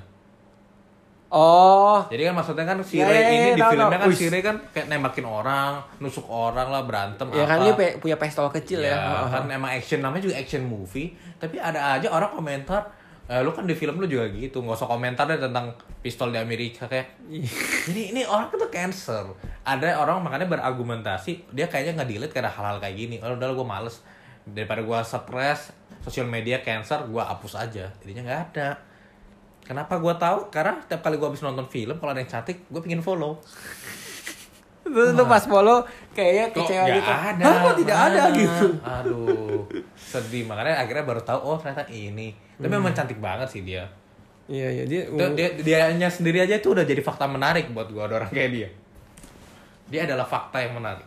[1.29, 2.07] Oh.
[2.07, 3.99] jadi kan maksudnya kan si Ya, Ray ya, ya, ini di tahu, filmnya tahu.
[3.99, 4.16] kan Wih.
[4.16, 7.51] si Ray kan kayak nembakin orang nusuk orang lah berantem Ya apa.
[7.51, 8.95] kan dia punya pistol kecil ya.
[8.95, 11.11] Ya, kan emang action namanya juga action movie.
[11.37, 12.87] Tapi ada aja orang komentar
[13.27, 16.39] eh, lu kan di film lu juga gitu nggak usah komentar deh tentang pistol di
[16.39, 17.18] Amerika kayak.
[17.27, 19.27] Ini ini orang tuh cancer.
[19.62, 23.18] Ada orang makanya berargumentasi dia kayaknya nggak delete karena hal-hal kayak gini.
[23.18, 23.99] Oh, udah gue males.
[24.43, 27.91] Daripada gue stres sosial media cancer gue hapus aja.
[27.99, 28.68] Jadinya nggak ada
[29.67, 32.81] kenapa gue tahu karena tiap kali gue habis nonton film kalau ada yang cantik gue
[32.81, 33.37] pingin follow
[34.87, 35.83] Terus lu pas follow
[36.14, 37.11] kayaknya kecewa gitu.
[37.11, 38.67] ada Hah, kok tidak ada gitu.
[38.87, 39.67] aduh
[39.99, 43.83] sedih makanya akhirnya baru tahu oh ternyata ini tapi memang cantik banget sih dia
[44.47, 45.03] Iya iya dia.
[45.11, 48.51] Dia, dia dianya sendiri aja itu udah jadi fakta menarik buat gua ada orang kayak
[48.55, 48.69] dia
[49.91, 51.03] dia adalah fakta yang menarik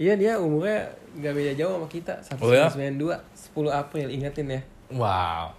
[0.00, 2.14] Iya dia umurnya nggak beda jauh sama kita.
[2.40, 2.66] Oh ya?
[2.72, 4.60] 1992, 10 April ingetin ya.
[4.96, 5.52] wow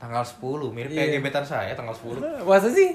[0.00, 0.40] tanggal 10
[0.70, 1.14] mirip kayak Iya.
[1.14, 2.88] gebetan saya tanggal 10 Masa sih?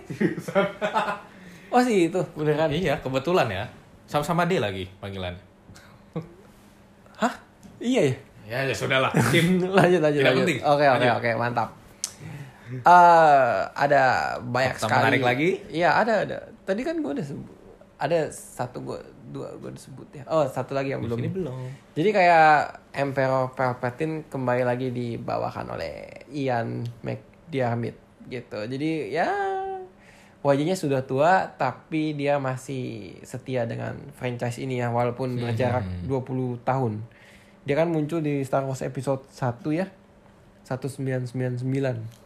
[1.73, 2.67] oh sih itu beneran.
[2.67, 3.63] iya kebetulan ya
[4.03, 5.37] sama-sama dia lagi panggilannya
[7.17, 7.33] Hah?
[7.77, 8.15] Iya ya.
[8.45, 10.43] ya ya sudahlah Kim lanjut lanjut Tidak lanjut.
[10.43, 10.59] penting.
[10.61, 11.69] Oke oke oke mantap.
[12.75, 14.03] Eh ada
[14.41, 14.99] banyak Fakta sekali.
[14.99, 15.49] menarik lagi?
[15.71, 16.37] Iya ada ada.
[16.63, 17.25] Tadi kan gue udah.
[17.95, 18.99] Ada satu gue
[19.31, 20.23] dua gue udah sebut ya.
[20.29, 21.17] Oh satu lagi yang belum.
[21.17, 21.55] belum
[21.97, 22.45] Jadi kayak
[22.93, 27.95] Emperor Palpatine kembali lagi dibawakan oleh Ian McDiarmid
[28.29, 28.59] gitu.
[28.65, 29.29] Jadi ya
[30.45, 37.01] wajahnya sudah tua tapi dia masih setia dengan franchise ini ya walaupun berjarak 20 tahun.
[37.65, 39.89] Dia kan muncul di Star Wars episode 1 ya.
[40.65, 42.25] 1999.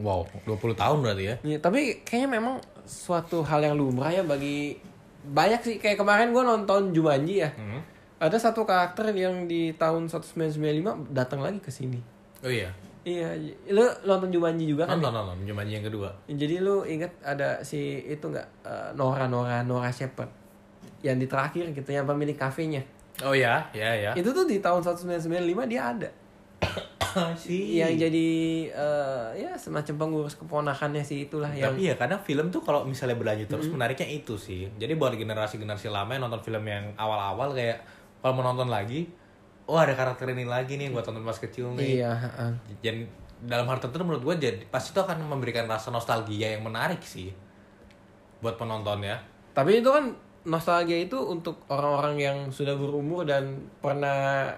[0.00, 4.78] wow 20 tahun berarti ya Ya, tapi kayaknya memang suatu hal yang lumrah ya bagi
[5.24, 7.50] banyak sih kayak kemarin gue nonton Jumanji ya.
[7.52, 7.82] Hmm.
[8.20, 12.00] Ada satu karakter yang di tahun 1995 datang lagi ke sini.
[12.44, 12.72] Oh iya.
[13.00, 13.32] Iya,
[13.72, 15.00] lu nonton Jumanji juga kan?
[15.00, 16.12] Nonton nonton Jumanji yang kedua.
[16.28, 20.28] Jadi lu inget ada si itu nggak eh, Nora Nora Nora Shepherd
[21.00, 22.84] yang di terakhir gitu yang pemilik kafenya.
[23.24, 24.12] Oh ya, ya ya.
[24.12, 26.10] Itu tuh di tahun 1995 dia ada.
[27.38, 27.80] Sih.
[27.80, 28.28] Yang jadi
[28.70, 33.16] eh, ya semacam pengurus keponakannya sih itulah yang Tapi ya kadang film tuh kalau misalnya
[33.18, 34.70] berlanjut terus menariknya itu sih.
[34.78, 37.82] Jadi buat generasi-generasi lama yang nonton film yang awal-awal kayak
[38.20, 39.08] kalau mau nonton lagi,
[39.64, 42.04] oh ada karakter ini lagi nih buat tonton pas kecil nih.
[42.04, 42.12] iya.
[42.84, 43.08] Dan
[43.40, 47.32] dalam hal tertentu menurut gue jadi pasti itu akan memberikan rasa nostalgia yang menarik sih
[48.44, 49.20] buat penontonnya.
[49.56, 50.12] Tapi itu kan
[50.44, 54.52] nostalgia itu untuk orang-orang yang sudah berumur dan pernah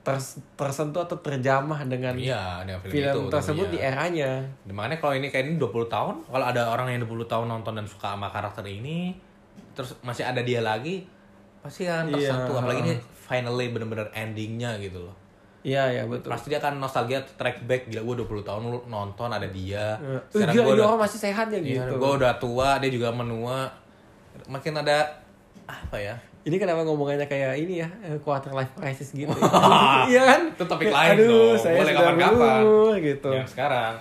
[0.00, 3.20] ters- tersentuh atau terjamah dengan Iya, dengan film, film itu.
[3.28, 3.92] tersebut di tentunya.
[3.92, 4.30] eranya.
[4.66, 7.84] Makanya kalau ini kayak ini 20 tahun, kalau ada orang yang 20 tahun nonton dan
[7.84, 9.12] suka sama karakter ini,
[9.76, 11.04] terus masih ada dia lagi,
[11.60, 12.56] pasti kan Iya, tersentuh.
[12.56, 15.16] Apalagi ini finally bener-bener endingnya gitu loh.
[15.60, 16.32] Iya, iya betul.
[16.32, 19.92] Pasti dia akan nostalgia track back gila gue 20 tahun lu nonton ada dia.
[20.00, 22.00] Eh, Sekarang gila, gue udah, orang masih sehat ya iya, gitu.
[22.00, 23.68] gue udah tua, dia juga menua.
[24.48, 25.20] Makin ada
[25.68, 26.16] apa ya?
[26.40, 29.28] Ini kenapa ngomongannya kayak ini ya, eh, quarter life crisis gitu.
[29.28, 29.44] ya.
[30.12, 30.40] Iya kan?
[30.56, 31.60] Itu topik lain Aduh, dong.
[31.60, 32.60] saya Boleh kapan-kapan.
[32.64, 33.30] berumur gitu.
[33.36, 33.94] Yang sekarang.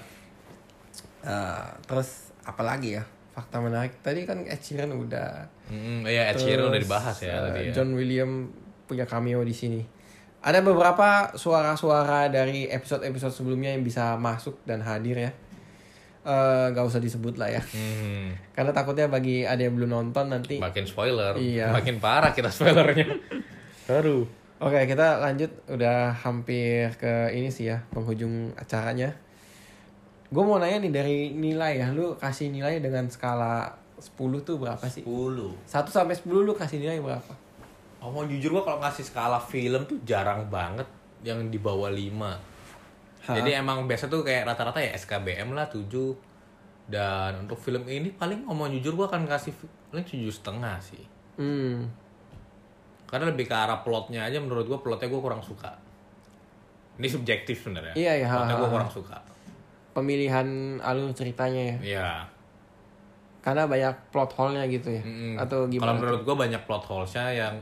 [1.20, 2.10] Eh, terus
[2.48, 3.04] apa lagi ya?
[3.36, 5.48] Fakta menarik tadi kan Ed Sheeran udah.
[5.68, 7.74] Hmm, iya Ed Sheeran udah dibahas ya eh, tadi ya.
[7.76, 8.48] John William
[8.88, 9.82] punya cameo di sini.
[10.40, 15.32] Ada beberapa suara-suara dari episode-episode sebelumnya yang bisa masuk dan hadir ya.
[16.20, 17.64] Eh, gak usah disebut lah ya.
[17.64, 18.36] Hmm.
[18.52, 20.60] Karena takutnya bagi ada yang belum nonton nanti.
[20.60, 21.72] Makin spoiler, Iya.
[21.72, 23.08] makin parah kita spoilernya.
[23.88, 24.28] Aduh.
[24.60, 25.48] Oke, kita lanjut.
[25.72, 29.16] Udah hampir ke ini sih ya, penghujung acaranya.
[30.30, 31.88] Gue mau nanya nih dari nilai ya.
[31.96, 35.08] Lu kasih nilai dengan skala 10 tuh berapa sih?
[35.08, 35.56] 10.
[35.64, 37.34] 1 sampai 10 lu kasih nilai berapa?
[38.00, 40.88] Oh, mau jujur gua kalau ngasih skala film tuh jarang banget
[41.24, 42.59] yang di bawah 5.
[43.28, 43.36] Hah?
[43.36, 45.84] Jadi emang biasa tuh kayak rata-rata ya SKBM lah 7.
[46.90, 49.54] Dan untuk film ini paling ngomong jujur gua akan kasih
[49.92, 51.04] paling tujuh setengah sih.
[51.38, 51.86] Hmm.
[53.06, 55.70] Karena lebih ke arah plotnya aja menurut gua plotnya gua kurang suka.
[56.98, 57.94] Ini subjektif sebenarnya.
[57.94, 59.18] Iya, iya, Plotnya ha, gua ha, kurang suka.
[59.94, 60.48] Pemilihan
[60.82, 61.78] alur ceritanya ya.
[61.80, 62.10] Iya.
[63.40, 65.02] Karena banyak plot hole-nya gitu ya.
[65.06, 65.38] Mm-mm.
[65.40, 65.94] Atau Kalau gimana?
[65.96, 67.56] menurut gua banyak plot holes-nya yang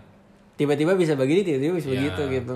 [0.58, 1.93] Tiba-tiba bisa begini, tiba-tiba bisa Iya.
[1.93, 2.55] begitu gitu.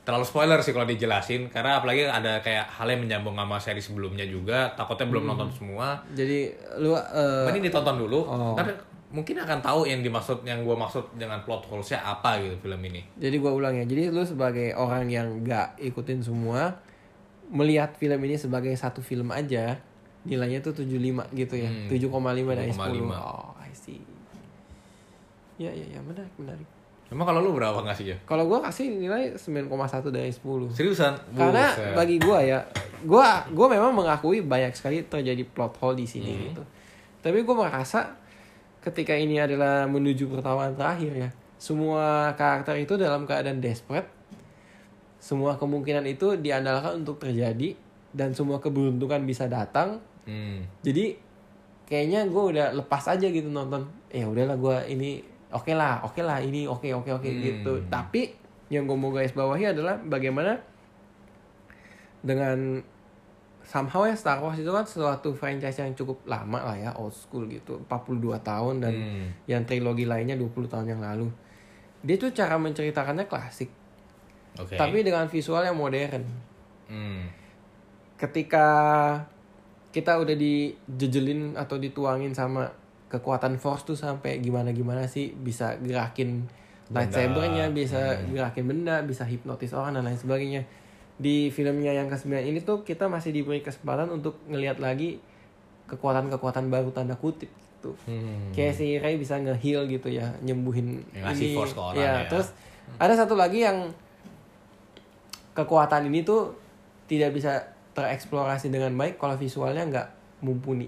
[0.00, 4.24] Terlalu spoiler sih kalau dijelasin karena apalagi ada kayak hal yang menyambung sama seri sebelumnya
[4.24, 5.30] juga takutnya belum Hmm.
[5.36, 8.52] nonton semua Jadi lu eh, mending ditonton dulu Oh.
[8.54, 8.74] ntar
[9.10, 13.02] mungkin akan tahu yang dimaksud yang gue maksud dengan plot holes-nya apa gitu film ini
[13.16, 13.82] Jadi gua ulang ya.
[13.82, 16.78] Jadi lu sebagai orang yang nggak ikutin semua
[17.48, 19.82] melihat film ini sebagai satu film aja
[20.22, 21.66] nilainya tuh 75 gitu ya.
[21.66, 22.78] Hmm, 7,5 dari 10.
[22.78, 23.10] 7,5.
[23.10, 23.98] Oh, I see.
[25.58, 26.68] Ya ya ya menarik menarik.
[27.10, 29.66] Emang kalau lu berapa ngasih ya Kalau gua kasih nilai 9,1
[30.08, 30.70] dari 10.
[30.70, 31.94] seriusan Karena Buset.
[31.94, 32.58] bagi gua ya,
[33.02, 36.42] gua gua memang mengakui banyak sekali terjadi plot hole di sini Hmm.
[36.46, 36.62] gitu.
[37.20, 38.14] Tapi gua merasa
[38.80, 44.08] ketika ini adalah menuju pertarungan terakhir ya, semua karakter itu dalam keadaan desperate.
[45.18, 47.76] Semua kemungkinan itu diandalkan untuk terjadi
[48.10, 50.00] dan semua keberuntungan bisa datang.
[50.24, 50.64] Hmm.
[50.80, 51.18] Jadi
[51.84, 53.84] kayaknya gue udah lepas aja gitu nonton.
[54.08, 55.20] Ya udahlah gua ini
[55.50, 57.40] oke lah, oke lah ini oke oke oke Hmm.
[57.40, 57.72] gitu.
[57.86, 58.30] Tapi
[58.70, 60.58] yang gue mau guys bawahi adalah bagaimana
[62.20, 62.78] dengan
[63.64, 67.46] somehow ya Star Wars itu kan suatu franchise yang cukup lama lah ya, old school
[67.46, 69.26] gitu, 42 tahun dan Hmm.
[69.46, 71.30] yang trilogi lainnya 20 tahun yang lalu.
[72.00, 73.68] Dia tuh cara menceritakannya klasik,
[74.56, 76.24] oke tapi dengan visual yang modern.
[76.88, 77.28] Hmm.
[78.16, 78.66] Ketika
[79.90, 82.68] kita udah dijejelin atau dituangin sama
[83.10, 86.46] kekuatan force tuh sampai gimana gimana sih bisa gerakin
[86.90, 88.34] lightsabernya, bisa Hmm.
[88.34, 90.62] gerakin benda, bisa hipnotis orang dan lain sebagainya.
[91.20, 95.20] Di filmnya yang ke-9 ini tuh kita masih diberi kesempatan untuk ngelihat lagi
[95.86, 97.92] kekuatan-kekuatan baru tanda kutip gitu.
[98.06, 98.50] Hmm.
[98.54, 102.28] Kayak si Ray bisa nge-heal gitu ya, nyembuhin Ngasih force ke orang Iya, ya.
[102.30, 102.48] Terus
[102.98, 103.90] ada satu lagi yang
[105.54, 106.54] kekuatan ini tuh
[107.10, 107.58] tidak bisa
[107.94, 110.08] tereksplorasi dengan baik kalau visualnya nggak
[110.46, 110.86] mumpuni.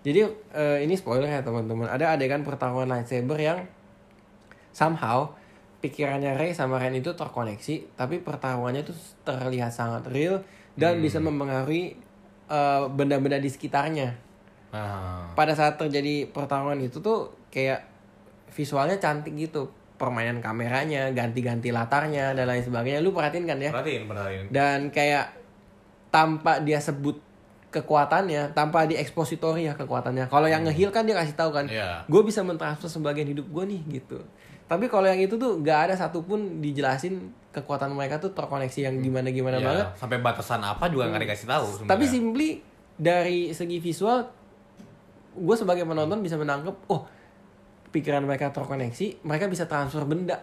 [0.00, 0.20] Jadi
[0.50, 1.86] eh, ini spoiler ya teman-teman.
[1.86, 3.58] Ada adegan pertarungan lightsaber yang
[4.70, 5.28] somehow
[5.80, 8.92] pikirannya Rey sama Ren itu terkoneksi, tapi pertarungannya itu
[9.22, 10.40] terlihat sangat real
[10.72, 11.04] dan Hmm.
[11.04, 11.96] bisa mempengaruhi
[12.46, 14.10] eh, benda-benda di sekitarnya
[14.70, 15.26] Ah.
[15.34, 17.82] pada saat terjadi pertarungan itu tuh kayak
[18.50, 24.06] visualnya cantik gitu permainan kameranya ganti-ganti latarnya dan lain sebagainya lu perhatiin kan ya perhatiin
[24.06, 25.30] perhatiin dan kayak
[26.08, 27.18] tanpa dia sebut
[27.70, 30.26] kekuatannya tanpa diekspositori ya kekuatannya.
[30.26, 32.02] Kalau yang ngeheal kan dia kasih tahu kan, Iya.
[32.04, 34.18] gue bisa mentransfer sebagian hidup gue nih gitu.
[34.66, 39.30] Tapi kalau yang itu tuh nggak ada satupun dijelasin kekuatan mereka tuh terkoneksi yang gimana
[39.30, 39.86] gimana Ya, banget.
[39.98, 41.90] sampai batasan apa juga nggak dikasih tahu sebenarnya.
[41.90, 42.48] Tapi simply
[42.94, 44.18] dari segi visual,
[45.32, 47.06] gue sebagai penonton bisa menangkap, oh
[47.90, 50.38] pikiran mereka terkoneksi, mereka bisa transfer benda.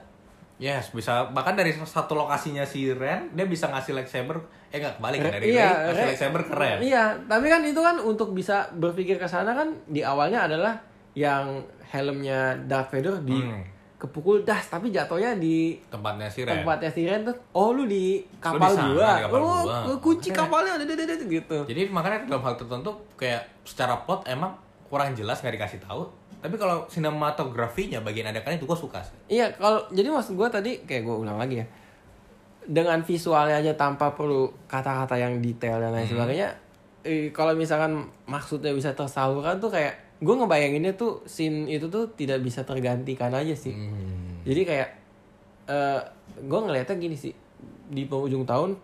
[0.57, 5.20] Yes, bisa bahkan dari satu lokasinya si Ren dia bisa ngasih lightsaber eh nggak kebalik
[5.20, 6.78] kan dari Iya, Rey- lightsaber ke Ren.
[6.80, 10.76] Iya, tapi kan itu kan untuk bisa berpikir ke sana kan di awalnya adalah
[11.13, 13.63] yang helmnya Darth Vader di Hmm.
[13.97, 16.61] kepukul das tapi jatuhnya di Tempatnya si Ren.
[16.61, 19.78] tempatnya si Ren tuh oh lu di kapal di sana, gua di kapal oh gua.
[19.84, 24.53] lu kunci kapalnya ada ada gitu Jadi makanya dalam hal tertentu kayak secara plot emang
[24.86, 26.05] kurang jelas nggak dikasih tahu.
[26.38, 29.18] Tapi kalau sinematografinya bagian adegannya itu gue suka sih.
[29.32, 31.65] iya kalau jadi maksud gua tadi kayak gua ulang lagi ya
[32.68, 36.13] dengan visualnya aja tanpa perlu kata-kata yang detail dan lain Hmm.
[36.13, 36.49] sebagainya
[37.01, 37.95] eh, kalau misalkan
[38.26, 43.55] maksudnya bisa tersalurkan tuh kayak gue ngebayanginnya tuh scene itu tuh tidak bisa tergantikan aja
[43.55, 44.43] sih Hmm.
[44.43, 44.89] jadi kayak
[45.68, 46.01] eh
[46.38, 47.32] gue ngeliatnya gini sih
[47.88, 48.76] di penghujung tahun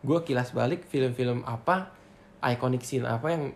[0.00, 1.90] gue kilas balik film-film apa
[2.40, 3.50] iconic scene apa yang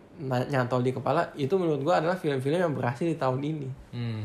[0.49, 4.25] nyantol di kepala itu menurut gue adalah film-film yang berhasil di tahun ini Hmm.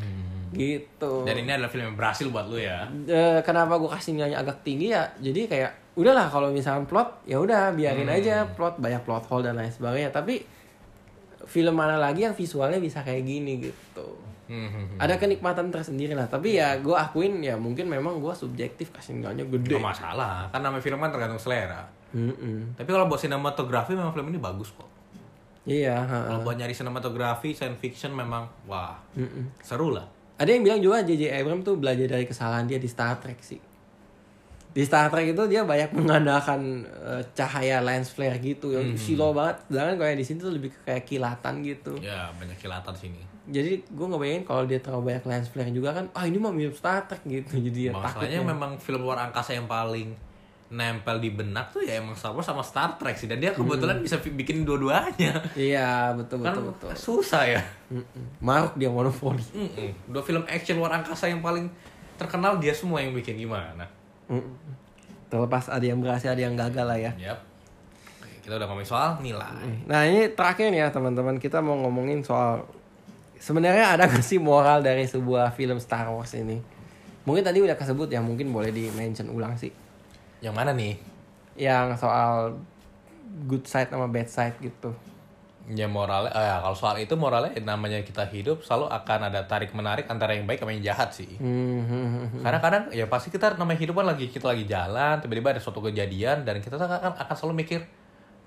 [0.49, 2.88] gitu Dan ini adalah film yang berhasil buat lu ya.
[3.03, 7.38] Eh, kenapa gue kasih nilainya agak tinggi ya jadi kayak udahlah kalau misalkan plot ya
[7.38, 8.18] udah biarin Hmm.
[8.18, 10.41] aja plot banyak plot hole dan lain sebagainya tapi
[11.43, 14.10] film mana lagi yang visualnya bisa kayak gini gitu
[14.47, 14.95] Hmm.
[14.95, 19.43] ada kenikmatan tersendiri lah tapi ya gue akuin ya mungkin memang gue subjektif kasih nilainya
[19.43, 21.84] gede Gak masalah, kan namanya film kan tergantung selera.
[22.10, 22.74] Mm-mm.
[22.74, 24.88] Tapi kalau buat sinematografi memang film ini bagus kok.
[25.64, 25.99] iya.
[26.03, 29.51] Kalau buat nyari sinematografi, science fiction memang wah Mm-mm.
[29.60, 30.08] seru lah.
[30.36, 33.58] ada yang bilang juga JJ Abrams tuh belajar dari kesalahan dia di Star Trek sih
[34.70, 39.66] di Star Trek itu dia banyak mengandalkan eh, cahaya lens flare gitu yang silo banget
[39.66, 43.18] sedangkan kalau yang di sini tuh lebih ke kayak kilatan gitu Ya banyak kilatan sini.
[43.43, 46.78] jadi gue ngebayangin kalau dia terlalu banyak lens flare juga kan ah ini mah mirip
[46.78, 50.14] Star Trek gitu jadi ya Masalahnya takutnya memang film luar angkasa yang paling
[50.68, 53.97] nempel di benak tuh ya emang Star Wars sama Star Trek sih dan dia kebetulan
[53.97, 55.39] bisa fi- bikin dua-duanya.
[55.55, 57.61] iya betul kan betul betul susah ya.
[57.88, 58.36] Mm-mm.
[58.39, 59.91] Maruk dia monopoli Mm-mm.
[60.05, 61.72] Dua film action luar angkasa yang paling
[62.15, 63.88] terkenal dia semua yang bikin gimana.
[64.28, 64.51] Mm-mm.
[65.28, 67.11] terlepas ada yang berhasil ada yang gagal lah ya.
[67.15, 69.72] Oke, kita udah ngomongin soal nilai.
[69.84, 72.63] Nah ini terakhir nih ya teman-teman kita mau ngomongin soal
[73.36, 76.59] sebenarnya ada nggak sih moral dari sebuah film Star Wars ini?
[77.24, 79.72] Mungkin tadi udah kesebut ya mungkin boleh di mention ulang sih.
[80.41, 80.93] Yang mana nih?
[81.57, 82.57] Yang soal
[83.45, 84.93] good side sama bad side gitu.
[85.67, 89.43] Ya moralnya, eh, ya, kalau soal itu moralnya ya, namanya kita hidup selalu akan ada
[89.43, 91.35] tarik menarik antara yang baik sama yang jahat sih.
[91.35, 92.39] Hmm.
[92.39, 95.83] Karena kadang ya pasti kita namanya hidup kan lagi kita lagi jalan, tiba-tiba ada suatu
[95.83, 97.83] kejadian dan kita akan akan selalu mikir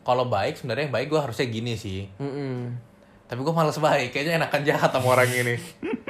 [0.01, 2.09] kalau baik sebenarnya yang baik gue harusnya gini sih.
[2.17, 2.81] Hmm.
[3.29, 5.61] Tapi gue males baik, kayaknya enakan jahat sama orang ini.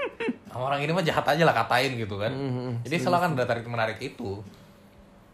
[0.51, 2.31] sama orang ini mah jahat aja lah katain gitu kan.
[2.31, 2.79] Hmm.
[2.87, 4.39] Jadi selalu kan ada tarik menarik itu.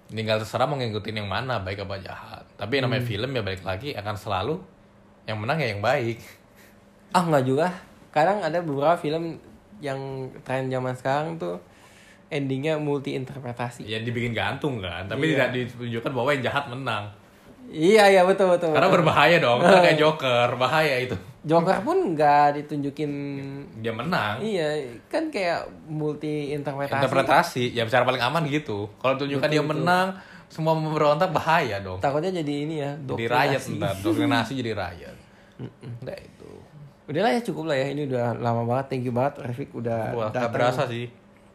[0.06, 2.44] Tinggal terserah mau ngikutin yang mana baik apa jahat.
[2.54, 3.10] Tapi namanya Hmm.
[3.10, 4.54] film ya balik lagi akan selalu
[5.24, 6.22] yang menang ya yang baik.
[7.10, 7.68] Ah nggak juga.
[8.10, 9.36] Kadang ada beberapa film
[9.78, 9.98] yang
[10.40, 11.58] tren zaman sekarang tuh
[12.28, 13.82] endingnya multi interpretasi.
[13.82, 15.46] Ya dibikin gantung kan, tapi Iya.
[15.46, 17.04] tidak ditunjukkan bahwa yang jahat menang.
[17.66, 18.70] Iya iya betul betul.
[18.70, 18.98] Karena betul.
[19.02, 21.18] berbahaya dong, kayak Joker, bahaya itu.
[21.46, 23.12] Joker pun nggak ditunjukin
[23.78, 24.42] Dia menang.
[24.42, 26.98] Iya, kan kayak multi interpretasi.
[26.98, 28.90] Interpretasi, ya cara paling aman gitu.
[28.98, 30.18] Kalau tunjukkan dia menang,
[30.50, 32.02] semua memberontak bahaya dong.
[32.02, 33.78] Takutnya jadi ini ya, Jadi rakyat doktrinasi.
[33.78, 35.16] ntar, doktrinasi jadi rakyat.
[36.02, 36.50] Udah itu.
[37.06, 38.86] Udahlah ya cukup lah ya, ini udah lama banget.
[38.90, 40.50] Thank you banget Rafik udah Wah, gak datang.
[40.50, 41.06] berasa sih.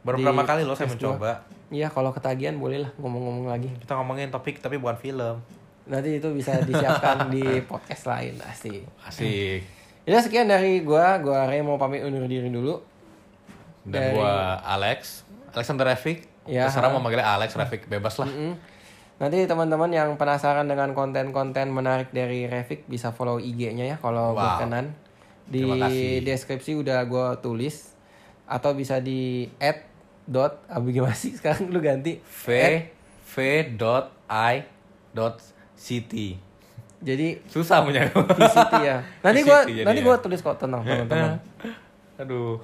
[0.02, 0.96] Baru berapa kali loh saya S2.
[0.96, 1.32] mencoba.
[1.68, 3.68] Iya, kalau ketagihan boleh lah ngomong-ngomong lagi.
[3.76, 5.44] Kita ngomongin topik tapi bukan film.
[5.84, 8.88] Nanti itu bisa disiapkan di podcast lain asik.
[9.04, 9.81] Asik.
[10.02, 12.82] Ya sekian dari gua, gua Ray mau pamit undur diri dulu.
[13.84, 15.22] Dan Dari- gua Alex,
[15.52, 16.26] Alexander Rafik.
[16.46, 16.66] Ya.
[16.68, 18.26] Terserah mau manggilnya Alex Rafik, bebas lah.
[18.26, 18.58] Mm.
[19.22, 24.58] Nanti teman-teman yang penasaran dengan konten-konten menarik dari Rafik bisa follow IG-nya ya kalau Wow.
[24.58, 24.98] berkenan.
[25.46, 25.62] Di
[26.22, 27.94] deskripsi udah gua tulis
[28.48, 29.86] atau bisa di add
[30.26, 32.44] dot abu gimana sih sekarang lu ganti V.
[33.22, 33.36] V
[33.76, 34.66] dot I
[35.12, 35.38] dot
[35.74, 36.42] city.
[37.02, 38.06] Jadi Susah punya.
[38.14, 41.42] VCT ya nanti gua VCT nanti gua tulis kok tenang teman-teman
[42.22, 42.62] Aduh.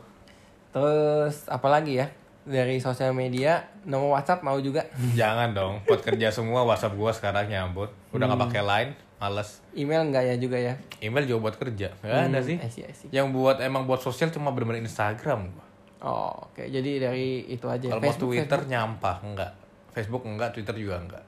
[0.69, 2.07] terus apalagi ya
[2.47, 4.87] dari sosial media nomor WhatsApp mau juga
[5.19, 7.91] Jangan dong, buat kerja semua WhatsApp gua sekarang nyambut.
[8.15, 9.59] Udah nggak pakai line, males.
[9.75, 10.73] email enggak ya juga ya
[11.03, 11.91] Email juga buat kerja.
[11.99, 12.55] Gak ada sih.
[12.57, 13.11] I see, I see.
[13.11, 15.51] Yang buat emang buat sosial cuma bener-bener Instagram.
[15.51, 15.65] gua.
[16.07, 19.51] oh oke jadi dari itu aja Kalau Twitter nyampah, enggak.
[19.91, 21.23] Facebook enggak, Twitter juga enggak.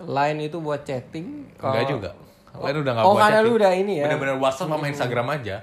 [0.00, 1.44] Line itu buat chatting.
[1.60, 2.10] Enggak juga.
[2.54, 4.06] Lain udah nggak Oh, karena lu udah ini ya.
[4.06, 5.56] Bener-bener WhatsApp sama Instagram aja.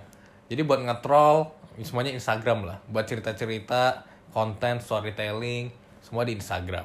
[0.52, 1.48] Jadi buat nge-troll
[1.80, 2.78] semuanya Instagram lah.
[2.92, 4.04] Buat cerita-cerita,
[4.36, 5.72] konten, storytelling,
[6.04, 6.84] semua di Instagram.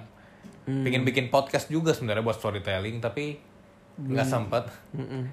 [0.66, 0.82] Hmm.
[0.86, 3.38] Pengen bikin podcast juga sebenarnya buat storytelling tapi
[3.96, 4.68] nggak sempet.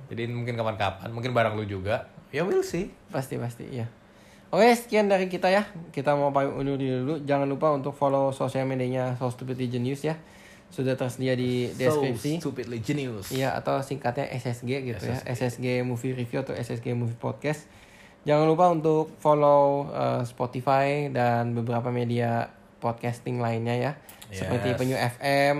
[0.09, 2.07] Jadi mungkin kapan-kapan, mungkin bareng lu juga.
[2.33, 2.89] Ya will sih.
[3.13, 3.85] Pasti pasti iya.
[4.53, 5.65] Oke sekian dari kita ya.
[5.89, 7.21] Kita mau pamit undur diri dulu.
[7.25, 10.17] Jangan lupa untuk follow sosial medianya So Stupid News ya.
[10.73, 12.41] Sudah tersedia di deskripsi.
[12.41, 13.29] So stupidly genius.
[13.29, 15.21] Iya atau singkatnya SSG gitu ya.
[15.21, 17.69] SSG Movie Review atau SSG Movie Podcast.
[18.25, 22.49] Jangan lupa untuk follow uh, Spotify dan beberapa media
[22.81, 23.91] podcasting lainnya ya.
[24.33, 24.77] Seperti Yes.
[24.81, 25.55] Penyu FM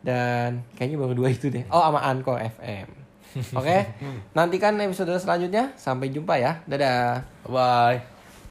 [0.00, 1.68] dan kayaknya baru dua itu deh.
[1.68, 2.88] Oh sama Anchor FM.
[3.60, 3.86] Oke,
[4.34, 5.70] nantikan episode selanjutnya.
[5.78, 6.64] Sampai jumpa ya.
[6.66, 7.22] Dadah.
[7.46, 8.19] Bye.